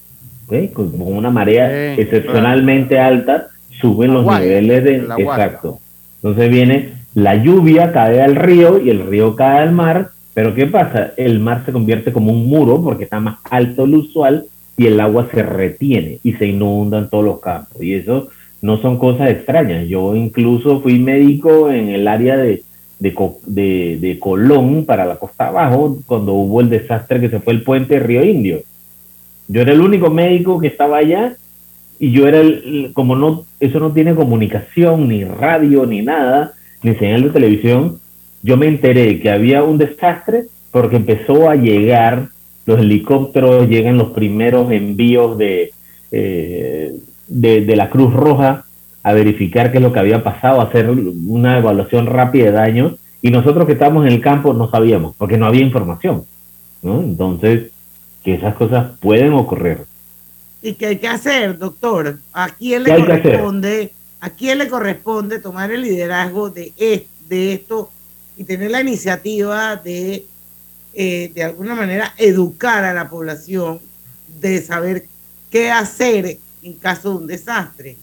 [0.72, 3.48] con, una marea excepcionalmente alta,
[3.80, 4.96] suben los niveles de...
[5.18, 5.78] Exacto.
[6.16, 10.66] Entonces viene la lluvia, cae al río y el río cae al mar, pero ¿qué
[10.66, 11.12] pasa?
[11.16, 14.46] El mar se convierte como un muro porque está más alto de lo usual
[14.76, 17.82] y el agua se retiene y se inunda en todos los campos.
[17.82, 18.28] Y eso
[18.62, 19.88] no son cosas extrañas.
[19.88, 22.36] Yo incluso fui médico en el área
[23.00, 23.14] de,
[23.46, 27.62] de, de, Colón para la costa abajo cuando hubo el desastre que se fue el
[27.62, 28.62] puente de Río Indio.
[29.48, 31.34] Yo era el único médico que estaba allá
[31.98, 36.94] y yo era el, como no, eso no tiene comunicación, ni radio, ni nada, ni
[36.94, 37.98] señal de televisión,
[38.42, 42.28] yo me enteré que había un desastre porque empezó a llegar
[42.66, 45.72] los helicópteros, llegan los primeros envíos de,
[46.12, 46.94] eh,
[47.28, 48.64] de, de, la Cruz Roja
[49.02, 52.94] a verificar qué es lo que había pasado, a hacer una evaluación rápida de daños,
[53.22, 56.24] y nosotros que estábamos en el campo no sabíamos, porque no había información.
[56.82, 57.00] ¿no?
[57.00, 57.70] Entonces,
[58.24, 59.78] que esas cosas pueden ocurrir.
[60.62, 62.18] ¿Y qué hay que hacer, doctor?
[62.32, 66.72] ¿A quién le corresponde, a quién le corresponde tomar el liderazgo de,
[67.28, 67.90] de esto
[68.36, 70.26] y tener la iniciativa de,
[70.92, 73.80] eh, de alguna manera, educar a la población
[74.40, 75.06] de saber
[75.50, 77.96] qué hacer en caso de un desastre?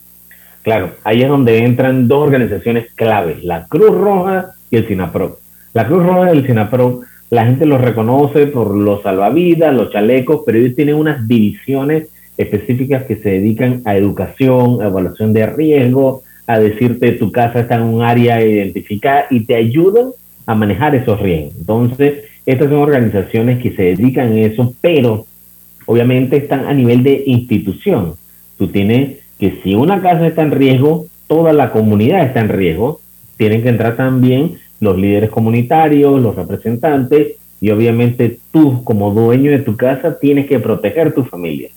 [0.62, 5.38] Claro, ahí es donde entran dos organizaciones claves, la Cruz Roja y el SINAPRO.
[5.72, 7.00] La Cruz Roja y el SINAPRO,
[7.30, 13.04] la gente los reconoce por los salvavidas, los chalecos, pero ellos tienen unas divisiones específicas
[13.04, 17.82] que se dedican a educación, a evaluación de riesgo, a decirte tu casa está en
[17.82, 20.10] un área identificada y te ayudan
[20.46, 21.54] a manejar esos riesgos.
[21.58, 25.26] Entonces, estas son organizaciones que se dedican a eso, pero
[25.84, 28.14] obviamente están a nivel de institución.
[28.56, 33.00] Tú tienes que si una casa está en riesgo, toda la comunidad está en riesgo
[33.36, 39.60] tienen que entrar también los líderes comunitarios, los representantes y obviamente tú como dueño de
[39.60, 41.70] tu casa tienes que proteger tu familia.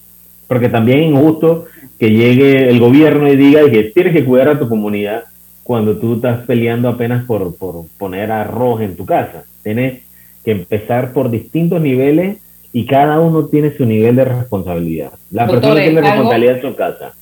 [0.47, 1.65] Porque también es injusto
[1.99, 5.23] que llegue el gobierno y diga que tienes que cuidar a tu comunidad
[5.63, 9.43] cuando tú estás peleando apenas por, por poner arroz en tu casa.
[9.63, 10.01] Tienes
[10.43, 12.37] que empezar por distintos niveles
[12.73, 15.11] y cada uno tiene su nivel de responsabilidad.
[15.29, 17.13] La persona tiene algo- responsabilidad en su casa.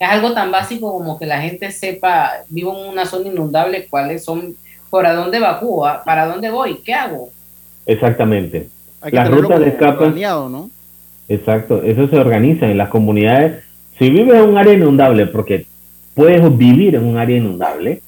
[0.00, 4.24] Es algo tan básico como que la gente sepa, vivo en una zona inundable, cuáles
[4.24, 4.56] son,
[4.88, 7.28] por a dónde evacúa, para dónde voy, qué hago.
[7.84, 8.68] Exactamente.
[9.02, 9.98] Hay que Las rutas de escape.
[9.98, 10.70] planeado, ¿no?
[11.28, 13.62] Exacto, eso se organiza en las comunidades.
[13.98, 15.66] Si vives en un área inundable, porque
[16.14, 18.00] puedes vivir en un área inundable,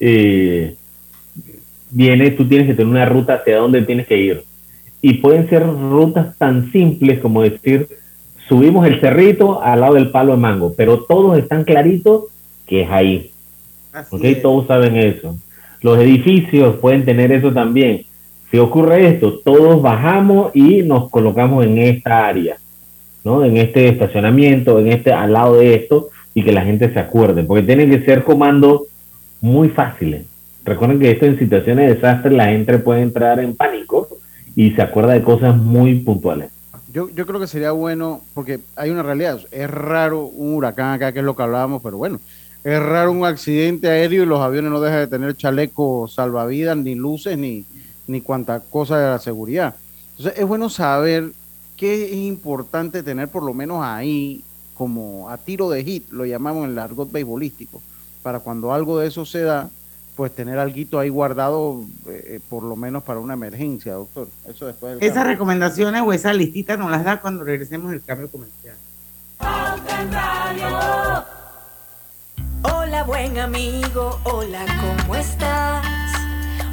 [0.00, 0.74] eh,
[1.88, 4.44] viene, tú tienes que tener una ruta hacia dónde tienes que ir.
[5.00, 7.88] Y pueden ser rutas tan simples como decir,
[8.52, 12.24] subimos el cerrito al lado del palo de mango, pero todos están claritos
[12.66, 13.30] que es ahí.
[14.42, 15.38] Todos saben eso.
[15.80, 18.04] Los edificios pueden tener eso también.
[18.50, 22.58] Si ocurre esto, todos bajamos y nos colocamos en esta área,
[23.24, 23.42] ¿no?
[23.42, 27.44] En este estacionamiento, en este, al lado de esto, y que la gente se acuerde,
[27.44, 28.82] porque tienen que ser comandos
[29.40, 30.26] muy fáciles.
[30.62, 34.08] Recuerden que esto en situaciones de desastre la gente puede entrar en pánico
[34.54, 36.50] y se acuerda de cosas muy puntuales.
[36.92, 41.12] Yo, yo creo que sería bueno, porque hay una realidad, es raro un huracán acá,
[41.12, 42.20] que es lo que hablábamos, pero bueno,
[42.64, 46.94] es raro un accidente aéreo y los aviones no dejan de tener chaleco salvavidas, ni
[46.94, 47.64] luces, ni,
[48.06, 49.74] ni cuanta cosa de la seguridad.
[50.10, 51.32] Entonces es bueno saber
[51.76, 56.64] qué es importante tener por lo menos ahí, como a tiro de hit, lo llamamos
[56.66, 57.80] en el argot beisbolístico,
[58.22, 59.70] para cuando algo de eso se da,
[60.16, 64.28] pues tener algo ahí guardado, eh, por lo menos para una emergencia, doctor.
[64.46, 65.32] Eso después del Esas cambio.
[65.32, 68.76] recomendaciones o esa listita nos las da cuando regresemos del cambio comercial.
[72.62, 74.64] Hola buen amigo, hola,
[74.98, 75.84] ¿cómo estás?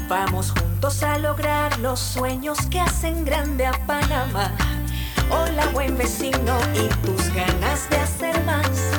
[0.08, 4.52] Vamos juntos a lograr los sueños que hacen grande a Panamá.
[5.32, 8.99] Hola buen vecino y tus ganas de hacer más.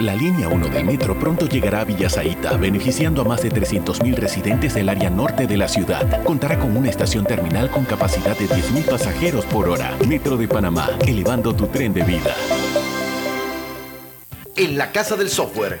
[0.00, 4.72] La línea 1 del metro pronto llegará a Villasaita, beneficiando a más de 300.000 residentes
[4.72, 6.24] del área norte de la ciudad.
[6.24, 9.94] Contará con una estación terminal con capacidad de 10.000 pasajeros por hora.
[10.08, 12.34] Metro de Panamá, elevando tu tren de vida.
[14.56, 15.80] En la Casa del Software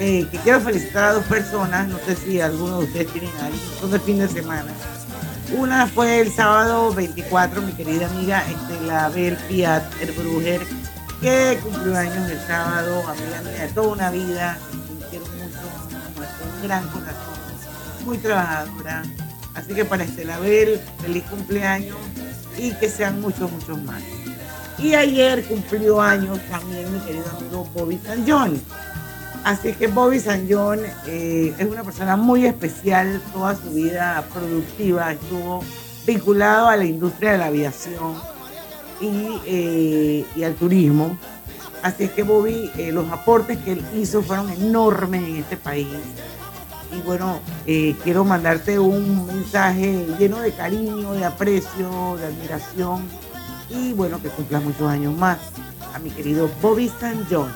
[0.00, 3.60] eh, que quiero felicitar a dos personas, no sé si alguno de ustedes tienen ahí,
[3.80, 4.70] son de fin de semana.
[5.56, 10.60] Una fue el sábado 24, mi querida amiga Estela Bel Piat, el Brujer,
[11.20, 14.58] que cumplió años el sábado, amiga mía de toda una vida,
[15.10, 19.02] quiero mucho, un gran corazón, muy trabajadora.
[19.54, 21.96] Así que para Estela Bel, feliz cumpleaños
[22.56, 24.02] y que sean muchos, muchos más.
[24.78, 28.60] Y ayer cumplió años también mi querido amigo Bobby San John.
[29.44, 35.12] Así que Bobby San John eh, es una persona muy especial, toda su vida productiva
[35.12, 35.64] estuvo
[36.06, 38.14] vinculado a la industria de la aviación
[39.00, 41.16] y, eh, al turismo.
[41.82, 45.88] Así es que Bobby, eh, los aportes que él hizo fueron enormes en este país.
[46.96, 47.40] Y bueno,
[48.02, 53.02] quiero mandarte un mensaje lleno de cariño, de aprecio, de admiración
[53.70, 55.38] y bueno, que cumplas muchos años más
[55.94, 57.52] a mi querido Bobby San John.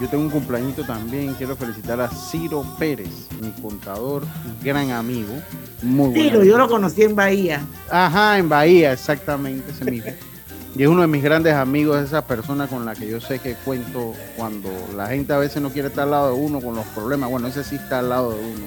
[0.00, 1.34] Yo tengo un cumpleañito también.
[1.34, 4.24] Quiero felicitar a Ciro Pérez, mi contador,
[4.62, 5.32] gran amigo.
[5.82, 7.60] Muy buen Ciro, yo lo conocí en Bahía.
[7.90, 10.10] Ajá, en Bahía, exactamente, ese mismo.
[10.76, 13.54] Y es uno de mis grandes amigos, esa persona con la que yo sé que
[13.54, 16.86] cuento cuando la gente a veces no quiere estar al lado de uno con los
[16.86, 17.30] problemas.
[17.30, 18.66] Bueno, ese sí está al lado de uno.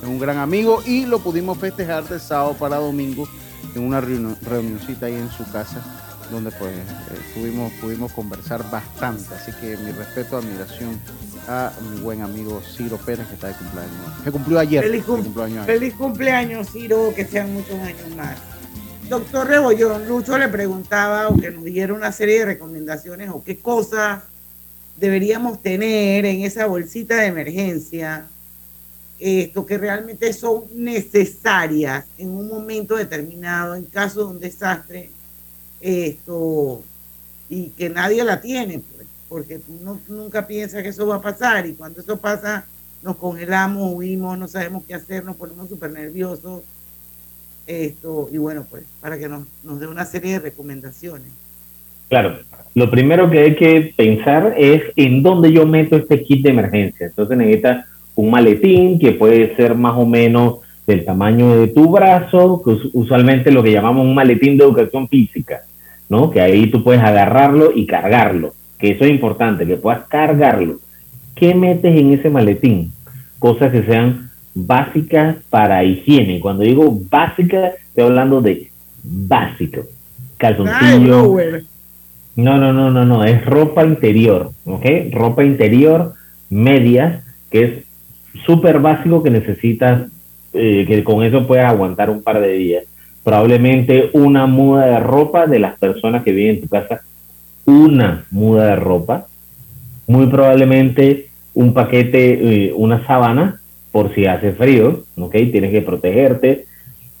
[0.00, 3.28] Es un gran amigo y lo pudimos festejar de sábado para domingo
[3.74, 5.82] en una reunioncita ahí en su casa
[6.30, 6.82] donde pues eh,
[7.34, 9.34] pudimos, pudimos conversar bastante.
[9.34, 10.98] Así que mi respeto, admiración
[11.48, 14.22] a mi buen amigo Ciro Pérez que está de cumpleaños.
[14.24, 14.84] Que cumplió ayer.
[14.84, 15.78] Feliz, cum- cumplió años ayer.
[15.78, 18.36] feliz cumpleaños, Ciro, que sean muchos años más.
[19.08, 23.58] Doctor Rebollón, Lucho le preguntaba o que nos diera una serie de recomendaciones o qué
[23.58, 24.22] cosas
[24.98, 28.26] deberíamos tener en esa bolsita de emergencia,
[29.18, 35.10] esto que realmente son necesarias en un momento determinado, en caso de un desastre,
[35.80, 36.82] esto,
[37.48, 41.66] y que nadie la tiene, pues, porque uno nunca piensa que eso va a pasar
[41.66, 42.66] y cuando eso pasa
[43.02, 46.62] nos congelamos, huimos, no sabemos qué hacer, nos ponemos súper nerviosos.
[47.66, 51.28] Esto, y bueno, pues para que nos, nos dé una serie de recomendaciones.
[52.08, 52.38] Claro,
[52.74, 57.06] lo primero que hay que pensar es en dónde yo meto este kit de emergencia.
[57.06, 62.62] Entonces necesitas un maletín que puede ser más o menos del tamaño de tu brazo,
[62.64, 65.62] que us- usualmente lo que llamamos un maletín de educación física,
[66.08, 66.30] ¿no?
[66.30, 70.78] Que ahí tú puedes agarrarlo y cargarlo, que eso es importante, que puedas cargarlo.
[71.34, 72.90] ¿Qué metes en ese maletín?
[73.38, 76.40] Cosas que sean básicas para higiene.
[76.40, 78.70] Cuando digo básicas, estoy hablando de
[79.02, 79.82] básico.
[80.36, 81.36] Calzoncillo,
[82.36, 84.86] no, no, no, no, no, es ropa interior, ¿ok?
[85.10, 86.14] Ropa interior,
[86.48, 87.72] medias, que es
[88.46, 90.08] súper básico que necesitas,
[90.52, 92.84] eh, que con eso puedes aguantar un par de días.
[93.28, 97.02] Probablemente una muda de ropa de las personas que viven en tu casa,
[97.66, 99.26] una muda de ropa,
[100.06, 103.60] muy probablemente un paquete, eh, una sábana,
[103.92, 105.32] por si hace frío, ¿ok?
[105.52, 106.66] Tienes que protegerte.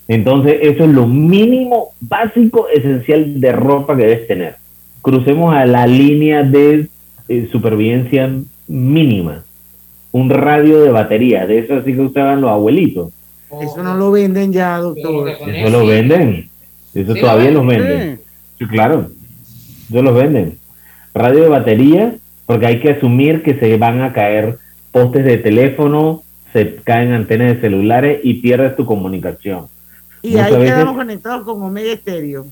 [0.06, 4.56] Entonces, eso es lo mínimo básico, esencial de ropa que debes tener
[5.02, 6.88] crucemos a la línea de
[7.28, 8.30] eh, supervivencia
[8.66, 9.44] mínima.
[10.12, 13.12] Un radio de batería, de eso así que usaban los abuelitos.
[13.62, 15.28] Eso no lo venden ya, doctor.
[15.28, 16.48] Eso lo venden.
[16.94, 18.20] Eso ¿Sí todavía lo los venden?
[18.58, 19.10] Sí, claro.
[19.90, 20.58] Eso los venden.
[21.14, 22.14] Radio de batería,
[22.46, 24.58] porque hay que asumir que se van a caer
[24.92, 26.22] postes de teléfono,
[26.52, 29.66] se caen antenas de celulares y pierdes tu comunicación.
[30.22, 32.46] Y ahí veces- quedamos conectados con Omega Estéreo.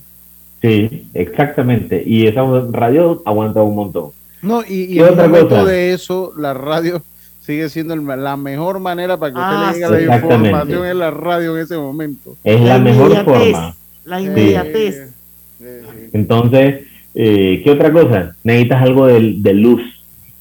[0.61, 2.01] Sí, exactamente.
[2.05, 2.41] Y esa
[2.71, 4.11] radio aguanta un montón.
[4.41, 5.65] No, y, y ¿Qué en un otra momento cosa?
[5.65, 7.01] de eso, la radio
[7.47, 10.05] sigue siendo el- la mejor manera para que usted Ah, le llegue sí.
[10.05, 12.35] la información en la radio en ese momento.
[12.43, 13.73] Es la, mejor forma.
[14.05, 15.13] La inmediatez.
[16.13, 16.81] Entonces,
[17.15, 18.35] eh, ¿qué otra cosa?
[18.43, 19.81] Necesitas algo de, de luz.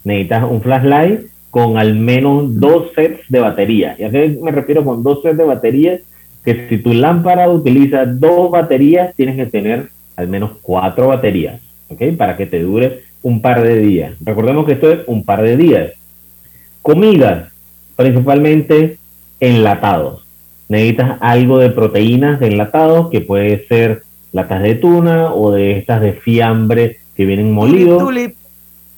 [0.05, 3.97] Necesitas un flashlight con al menos dos sets de batería.
[3.99, 5.99] ¿Y a qué me refiero con dos sets de batería?
[6.45, 12.01] que si tu lámpara utiliza dos baterías, tienes que tener al menos cuatro baterías, ¿ok?
[12.17, 14.13] Para que te dure un par de días.
[14.25, 15.91] Recordemos que esto es un par de días.
[16.87, 17.49] Comidas,
[17.97, 18.99] principalmente
[19.41, 20.25] enlatados.
[20.69, 26.01] Necesitas algo de proteínas de enlatados, que puede ser latas de tuna o de estas
[26.01, 28.05] de fiambre que vienen molidos.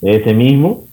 [0.03, 0.85] De ese mismo.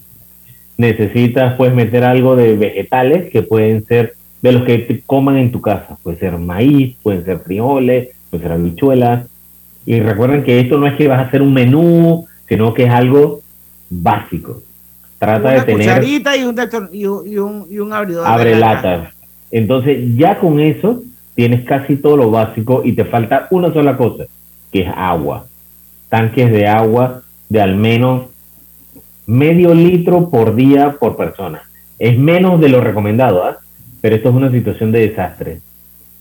[0.77, 5.51] Necesitas, puedes meter algo de vegetales que pueden ser de los que te coman en
[5.51, 5.97] tu casa.
[6.01, 9.27] Puede ser maíz, pueden ser frijoles, puede ser habichuelas.
[9.85, 12.89] Y recuerden que esto no es que vas a hacer un menú, sino que es
[12.89, 13.41] algo
[13.89, 14.61] básico.
[15.25, 15.87] Trata de tener.
[15.87, 16.55] Cucharita y un,
[16.91, 18.27] y un, y un, y un abridor.
[18.27, 19.13] Abre latas.
[19.51, 21.01] Entonces, ya con eso
[21.35, 24.25] tienes casi todo lo básico y te falta una sola cosa,
[24.71, 25.45] que es agua.
[26.09, 28.27] Tanques de agua de al menos
[29.25, 31.63] medio litro por día por persona.
[31.99, 33.57] Es menos de lo recomendado, ¿ah?
[34.01, 35.59] pero esto es una situación de desastre.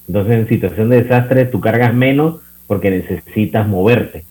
[0.07, 2.37] Entonces, en situación de desastre, tú cargas menos
[2.67, 4.25] porque necesitas moverte.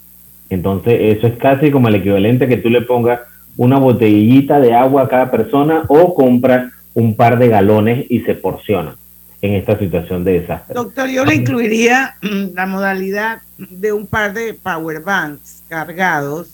[0.49, 3.21] Entonces, eso es casi como el equivalente que tú le pongas
[3.57, 8.35] una botellita de agua a cada persona o compras un par de galones y se
[8.35, 8.95] porciona
[9.41, 10.73] en esta situación de desastre.
[10.73, 16.47] Doctor, yo le incluiría la modalidad de un par de power banks cargados,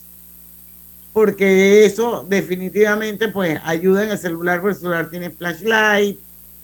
[1.13, 6.19] porque eso definitivamente pues ayuda en el celular, porque el celular tiene flashlight,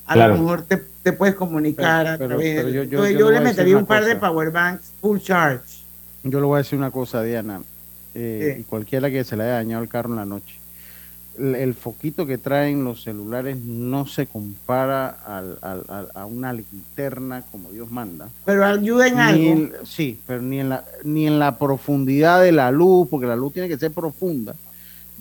[0.07, 2.73] a lo mejor te, te puedes comunicar a través.
[2.73, 5.83] Yo, yo, le metería un par de power banks full charge.
[6.23, 7.61] Yo le voy a decir una cosa, Diana,
[8.15, 10.55] eh, y cualquiera que se le haya dañado el carro en la noche
[11.37, 15.57] el foquito que traen los celulares no se compara al,
[16.13, 18.29] a una linterna como Dios manda.
[18.45, 19.69] Pero ayuda en algo.
[19.85, 23.53] sí, pero ni en, la, ni en la profundidad de la luz, porque la luz
[23.53, 24.55] tiene que ser profunda.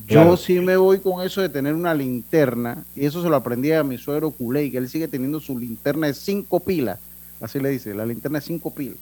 [0.08, 3.70] Yo sí me voy con eso de tener una linterna, y eso se lo aprendí
[3.72, 6.98] a mi suegro Culey, que él sigue teniendo su linterna de cinco pilas,
[7.40, 8.98] así le dice, la linterna de cinco pilas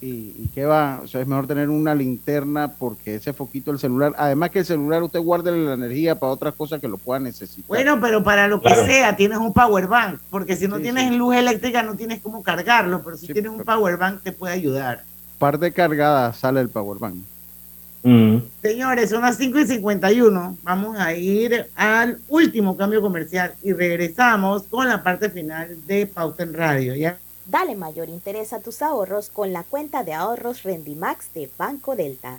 [0.00, 3.78] y, y qué va, o sea, es mejor tener una linterna porque ese foquito del
[3.78, 7.20] celular, además que el celular usted guarde la energía para otras cosas que lo pueda
[7.20, 7.66] necesitar.
[7.68, 11.34] Bueno, pero para lo que sea tienes un power bank, porque si no tienes luz
[11.34, 15.04] eléctrica no tienes cómo cargarlo, pero si tienes un power bank te puede ayudar.
[15.38, 17.16] Par de cargadas sale el power bank.
[18.02, 18.38] Mm.
[18.62, 20.56] Señores, son las 5 y 51.
[20.62, 26.42] Vamos a ir al último cambio comercial y regresamos con la parte final de Pauta
[26.42, 26.94] en Radio.
[26.94, 27.18] ¿ya?
[27.50, 32.38] Dale mayor interés a tus ahorros con la cuenta de ahorros Rendimax de Banco Delta.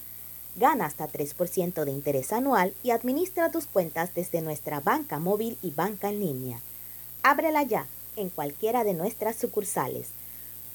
[0.56, 5.72] Gana hasta 3% de interés anual y administra tus cuentas desde nuestra banca móvil y
[5.72, 6.60] banca en línea.
[7.24, 10.08] Ábrela ya en cualquiera de nuestras sucursales.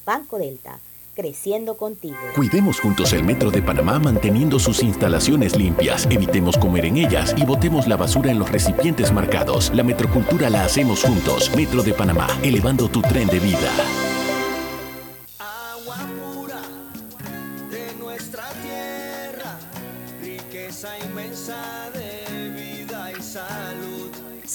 [0.05, 0.79] Banco Delta,
[1.15, 2.17] creciendo contigo.
[2.35, 7.43] Cuidemos juntos el Metro de Panamá manteniendo sus instalaciones limpias, evitemos comer en ellas y
[7.43, 9.71] botemos la basura en los recipientes marcados.
[9.73, 11.49] La metrocultura la hacemos juntos.
[11.55, 13.71] Metro de Panamá, elevando tu tren de vida.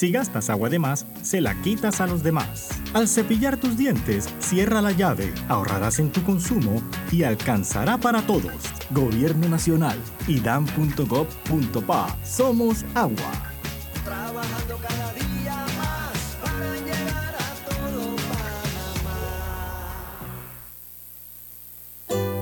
[0.03, 2.67] Si gastas agua de más, se la quitas a los demás.
[2.91, 8.51] Al cepillar tus dientes, cierra la llave, ahorrarás en tu consumo y alcanzará para todos.
[8.89, 9.97] Gobierno Nacional,
[10.27, 12.17] idam.gov.pa.
[12.25, 13.31] Somos agua.
[14.03, 18.17] Trabajando cada día más para llegar a todo
[22.09, 22.41] Panamá.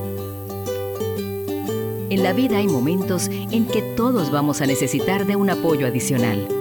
[2.10, 6.61] En la vida hay momentos en que todos vamos a necesitar de un apoyo adicional.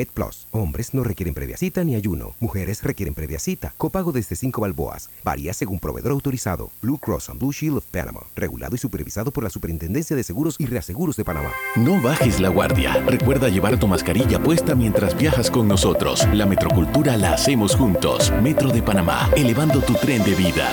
[0.01, 0.47] MedPlus.
[0.51, 2.33] Hombres no requieren previa cita ni ayuno.
[2.39, 3.73] Mujeres requieren previa cita.
[3.77, 5.09] Copago desde 5 balboas.
[5.23, 6.71] Varía según proveedor autorizado.
[6.81, 8.21] Blue Cross and Blue Shield of Panama.
[8.35, 11.51] Regulado y supervisado por la Superintendencia de Seguros y Reaseguros de Panamá.
[11.75, 12.93] No bajes la guardia.
[13.05, 16.27] Recuerda llevar tu mascarilla puesta mientras viajas con nosotros.
[16.33, 18.31] La metrocultura la hacemos juntos.
[18.41, 20.67] Metro de Panamá, elevando tu tren de vida.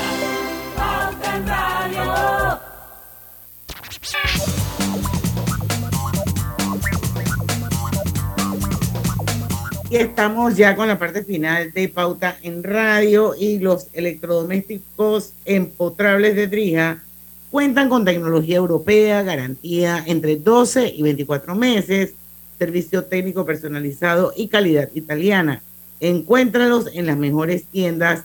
[9.91, 16.37] Y estamos ya con la parte final de Pauta en Radio y los electrodomésticos empotrables
[16.37, 17.03] de Trija
[17.51, 22.13] cuentan con tecnología europea, garantía entre 12 y 24 meses,
[22.59, 25.63] servicio técnico personalizado y calidad italiana.
[26.01, 28.25] Encuéntralos en las mejores tiendas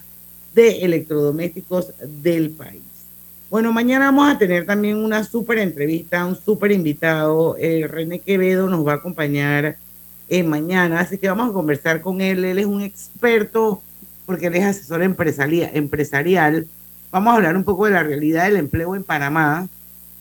[0.54, 2.82] de electrodomésticos del país.
[3.48, 7.56] Bueno, mañana vamos a tener también una súper entrevista, un súper invitado.
[7.58, 9.78] Eh, René Quevedo nos va a acompañar
[10.28, 12.44] eh, mañana, así que vamos a conversar con él.
[12.44, 13.82] Él es un experto
[14.26, 16.66] porque él es asesor empresarial.
[17.10, 19.68] Vamos a hablar un poco de la realidad del empleo en Panamá,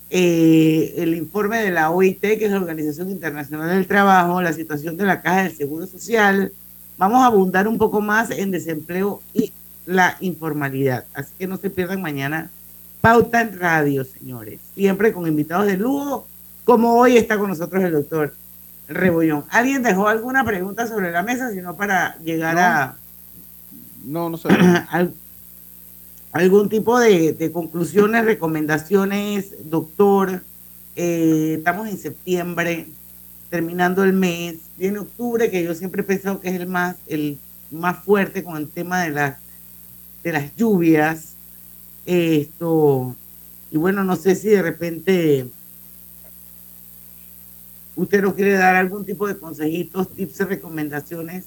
[0.10, 4.97] eh, el informe de la OIT, que es la Organización Internacional del Trabajo, la situación
[4.97, 6.51] de la Caja del Seguro Social.
[6.97, 9.51] Vamos a abundar un poco más en desempleo y
[9.86, 11.06] la informalidad.
[11.14, 12.49] Así que no se pierdan mañana
[13.01, 14.62] Pauta en Radio, señores.
[14.76, 16.26] Siempre con invitados de lujo,
[16.64, 18.34] como hoy está con nosotros el doctor
[18.88, 19.45] Rebollón.
[19.49, 22.61] ¿Alguien dejó alguna pregunta sobre la mesa, sino para llegar No.
[22.61, 22.97] a
[24.05, 24.49] No, no sé.
[24.89, 25.13] al-
[26.31, 30.41] algún tipo de, de conclusiones, recomendaciones, doctor?
[30.95, 32.88] Eh, estamos en septiembre,
[33.49, 37.38] terminando el mes, viene octubre, que yo siempre he pensado que es el más, el
[37.71, 39.38] más fuerte con el tema de las
[40.23, 41.34] de las lluvias.
[42.05, 43.15] Esto,
[43.71, 45.47] y bueno, no sé si de repente
[47.96, 51.46] usted nos quiere dar algún tipo de consejitos, tips y recomendaciones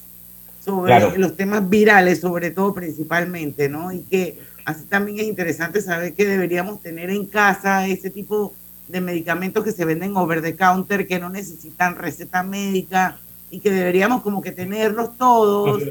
[0.63, 1.13] sobre Claro.
[1.17, 3.91] los temas virales, sobre todo principalmente, ¿no?
[3.91, 8.53] Y que así también es interesante saber que deberíamos tener en casa ese tipo
[8.87, 13.17] de medicamentos que se venden over the counter, que no necesitan receta médica
[13.51, 15.83] y que deberíamos como que tenerlos todos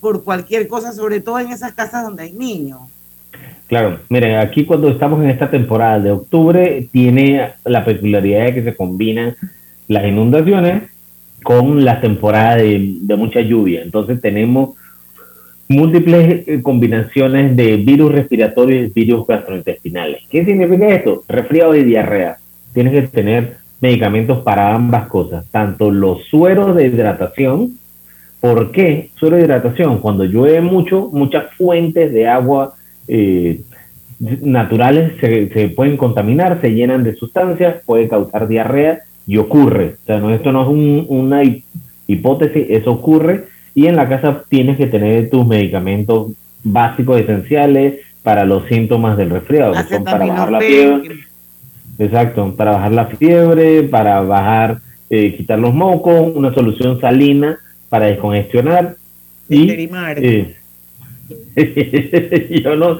[0.00, 2.80] por cualquier cosa, sobre todo en esas casas donde hay niños.
[3.66, 8.62] Claro, miren, aquí cuando estamos en esta temporada de octubre, tiene la peculiaridad de que
[8.62, 9.36] se combinan
[9.88, 10.82] las inundaciones
[11.42, 13.82] con la temporada de, mucha lluvia.
[13.82, 14.76] Entonces tenemos
[15.68, 20.22] múltiples eh, combinaciones de virus respiratorios y virus gastrointestinales.
[20.30, 21.24] ¿Qué significa esto?
[21.28, 22.38] Resfriado y diarrea.
[22.72, 27.78] Tienes que tener medicamentos para ambas cosas, tanto los sueros de hidratación.
[28.40, 29.98] ¿Por qué suero de hidratación?
[29.98, 32.74] Cuando llueve mucho, muchas fuentes de agua
[33.08, 33.60] eh,
[34.18, 39.94] naturales se, se pueden contaminar, se llenan de sustancias, puede causar diarrea y ocurre.
[40.02, 41.62] O sea, no, esto no es un- una hip-
[42.08, 43.44] hipótesis, eso ocurre.
[43.74, 46.32] Y en la casa tienes que tener tus medicamentos
[46.64, 50.58] básicos, esenciales para los síntomas del resfriado, que son para bajar la
[51.00, 51.20] fiebre.
[52.00, 54.78] Exacto, para bajar la fiebre, para bajar,
[55.10, 57.58] eh, quitar los mocos, una solución salina
[57.88, 58.96] para descongestionar.
[59.48, 59.66] Y,
[60.24, 60.54] eh,
[62.64, 62.98] yo no,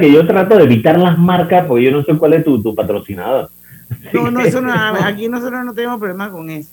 [0.00, 2.74] que yo trato de evitar las marcas porque yo no sé cuál es tu, tu
[2.74, 3.48] patrocinador.
[4.12, 4.72] No, no, eso no,
[5.04, 6.70] aquí nosotros no tenemos problema con eso.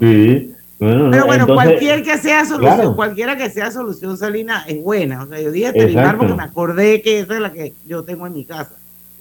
[0.00, 2.96] Sí, bueno, Pero bueno, entonces- cualquier que sea solución, Claro.
[2.96, 5.22] cualquiera que sea solución salina es buena.
[5.22, 6.36] O sea, yo dije Terimar porque Exacto.
[6.36, 8.72] me acordé que esa es la que yo tengo en mi casa.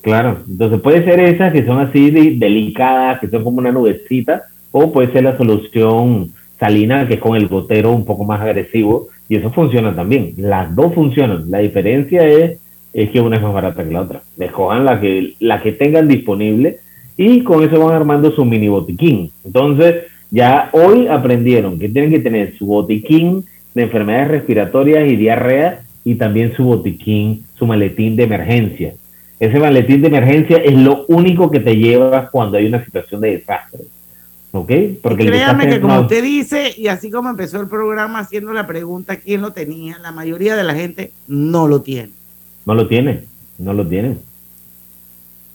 [0.02, 4.44] Claro, entonces puede ser esas que son así de- delicadas, que son como una nubecita,
[4.72, 9.10] o puede ser la solución salina, que es con el gotero un poco más agresivo,
[9.28, 10.34] y eso funciona también.
[10.38, 11.52] Las dos funcionan.
[11.52, 12.58] La diferencia es,
[12.94, 14.22] es que una es más barata que la otra.
[14.38, 16.80] Escojan la que, la que tengan disponible
[17.22, 19.30] y con eso van armando su mini botiquín.
[19.44, 23.44] Entonces, ya hoy aprendieron que tienen que tener su botiquín
[23.74, 28.94] de enfermedades respiratorias y diarrea y también su botiquín, su maletín de emergencia.
[29.38, 33.32] Ese maletín de emergencia es lo único que te llevas cuando hay una situación de
[33.32, 33.82] desastre.
[34.54, 34.72] ¿Ok?
[35.04, 38.66] Porque Créame que como no- usted dice, y así como empezó el programa haciendo la
[38.66, 42.12] pregunta quién lo tenía, la mayoría de la gente no lo tiene.
[42.66, 43.24] no lo tiene,
[43.58, 44.16] no lo tiene.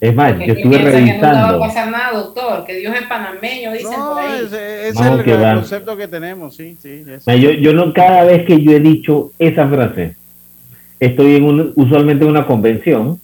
[0.01, 1.61] Es más, Que yo estuve piensa que no va a revisando.
[1.61, 4.41] pasar nada, doctor, que Dios es panameño, dicen por ahí.
[4.45, 5.55] Ese es No, el, que el va.
[5.55, 7.05] concepto que tenemos, sí, sí.
[7.09, 7.33] eso.
[7.35, 10.15] Yo, yo no, cada vez que yo he dicho esa frase,
[11.01, 13.19] estoy en un, usualmente en una convención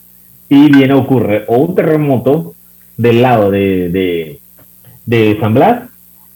[0.48, 2.54] y viene, ocurre o un terremoto
[2.96, 4.40] del lado de, de,
[5.06, 5.82] de San Blas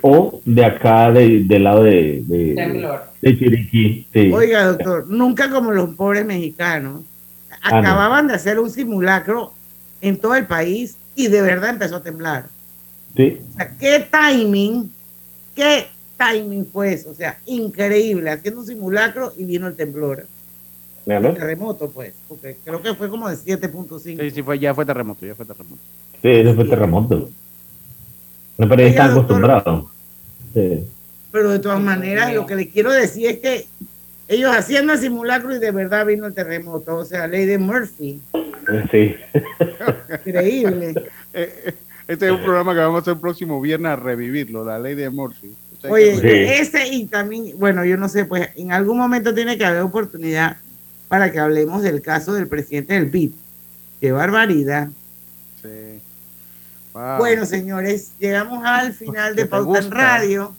[0.02, 4.06] o de acá de- del lado de, de, Chiriquí.
[4.12, 4.30] sí.
[4.32, 7.00] Oiga, doctor, nunca como los pobres mexicanos.
[7.62, 7.76] Ah, no.
[7.78, 9.52] Acababan de hacer un simulacro
[10.04, 12.46] en todo el país y de verdad empezó a temblar.
[13.16, 13.40] Sí.
[13.52, 14.92] O sea, ¿qué timing,
[15.54, 15.86] qué
[16.18, 17.10] timing fue eso?
[17.10, 20.26] O sea, increíble, haciendo un simulacro y vino el temblor.
[21.04, 21.30] Claro.
[21.30, 23.98] El terremoto, pues, porque creo que fue como de 7.5.
[23.98, 25.80] Sí, sí, fue, ya fue terremoto, ya fue terremoto.
[26.20, 27.28] Sí, eso fue terremoto.
[28.58, 29.90] No, pero Oiga, está acostumbrado.
[30.52, 30.84] Sí.
[31.32, 33.66] Pero de todas maneras, lo que les quiero decir es que
[34.28, 36.96] ellos hacían el simulacro y de verdad vino el terremoto.
[36.96, 38.20] O sea, ley de Murphy.
[38.90, 39.16] Sí.
[40.26, 40.94] Increíble.
[41.36, 41.74] Eh,
[42.06, 44.94] Este es un programa que vamos a hacer el próximo viernes a revivirlo, la ley
[44.94, 45.52] de Murphy.
[45.76, 49.34] O sea, Oye, que- ese y también, bueno, yo no sé, pues en algún momento
[49.34, 50.58] tiene que haber oportunidad
[51.08, 53.32] para que hablemos del caso del presidente del BID.
[54.00, 54.88] Qué barbaridad.
[55.60, 55.98] Sí.
[56.92, 57.16] Wow.
[57.18, 59.90] Bueno, señores, llegamos al final de ¿Te Pauta en?
[59.90, 60.54] Radio.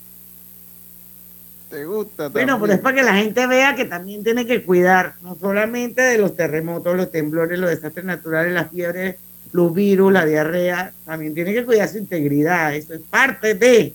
[1.75, 2.29] ¿Te gusta?
[2.29, 6.01] Bueno, pero es para que la gente vea que también tiene que cuidar, no solamente
[6.01, 9.17] de los terremotos, los temblores, los desastres naturales, las fiebres,
[9.51, 12.73] los virus, la diarrea, también tiene que cuidar su integridad.
[12.73, 13.93] Eso es parte de.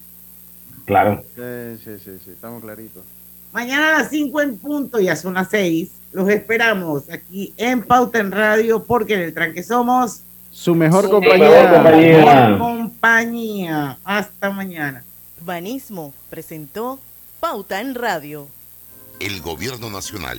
[0.84, 1.24] Claro.
[1.34, 3.02] Sí, sí, sí, sí, estamos claritos.
[3.52, 5.90] Mañana a las 5 en punto, ya son las 6.
[6.12, 10.20] Los esperamos aquí en Pauta en Radio, porque en el tranque somos
[10.50, 11.48] Su mejor su compañía.
[11.48, 12.58] mejor compañía.
[12.58, 13.98] compañía.
[14.04, 15.02] Hasta mañana.
[15.46, 16.98] Banismo presentó
[17.40, 18.48] Pauta en Radio.
[19.18, 20.38] El Gobierno Nacional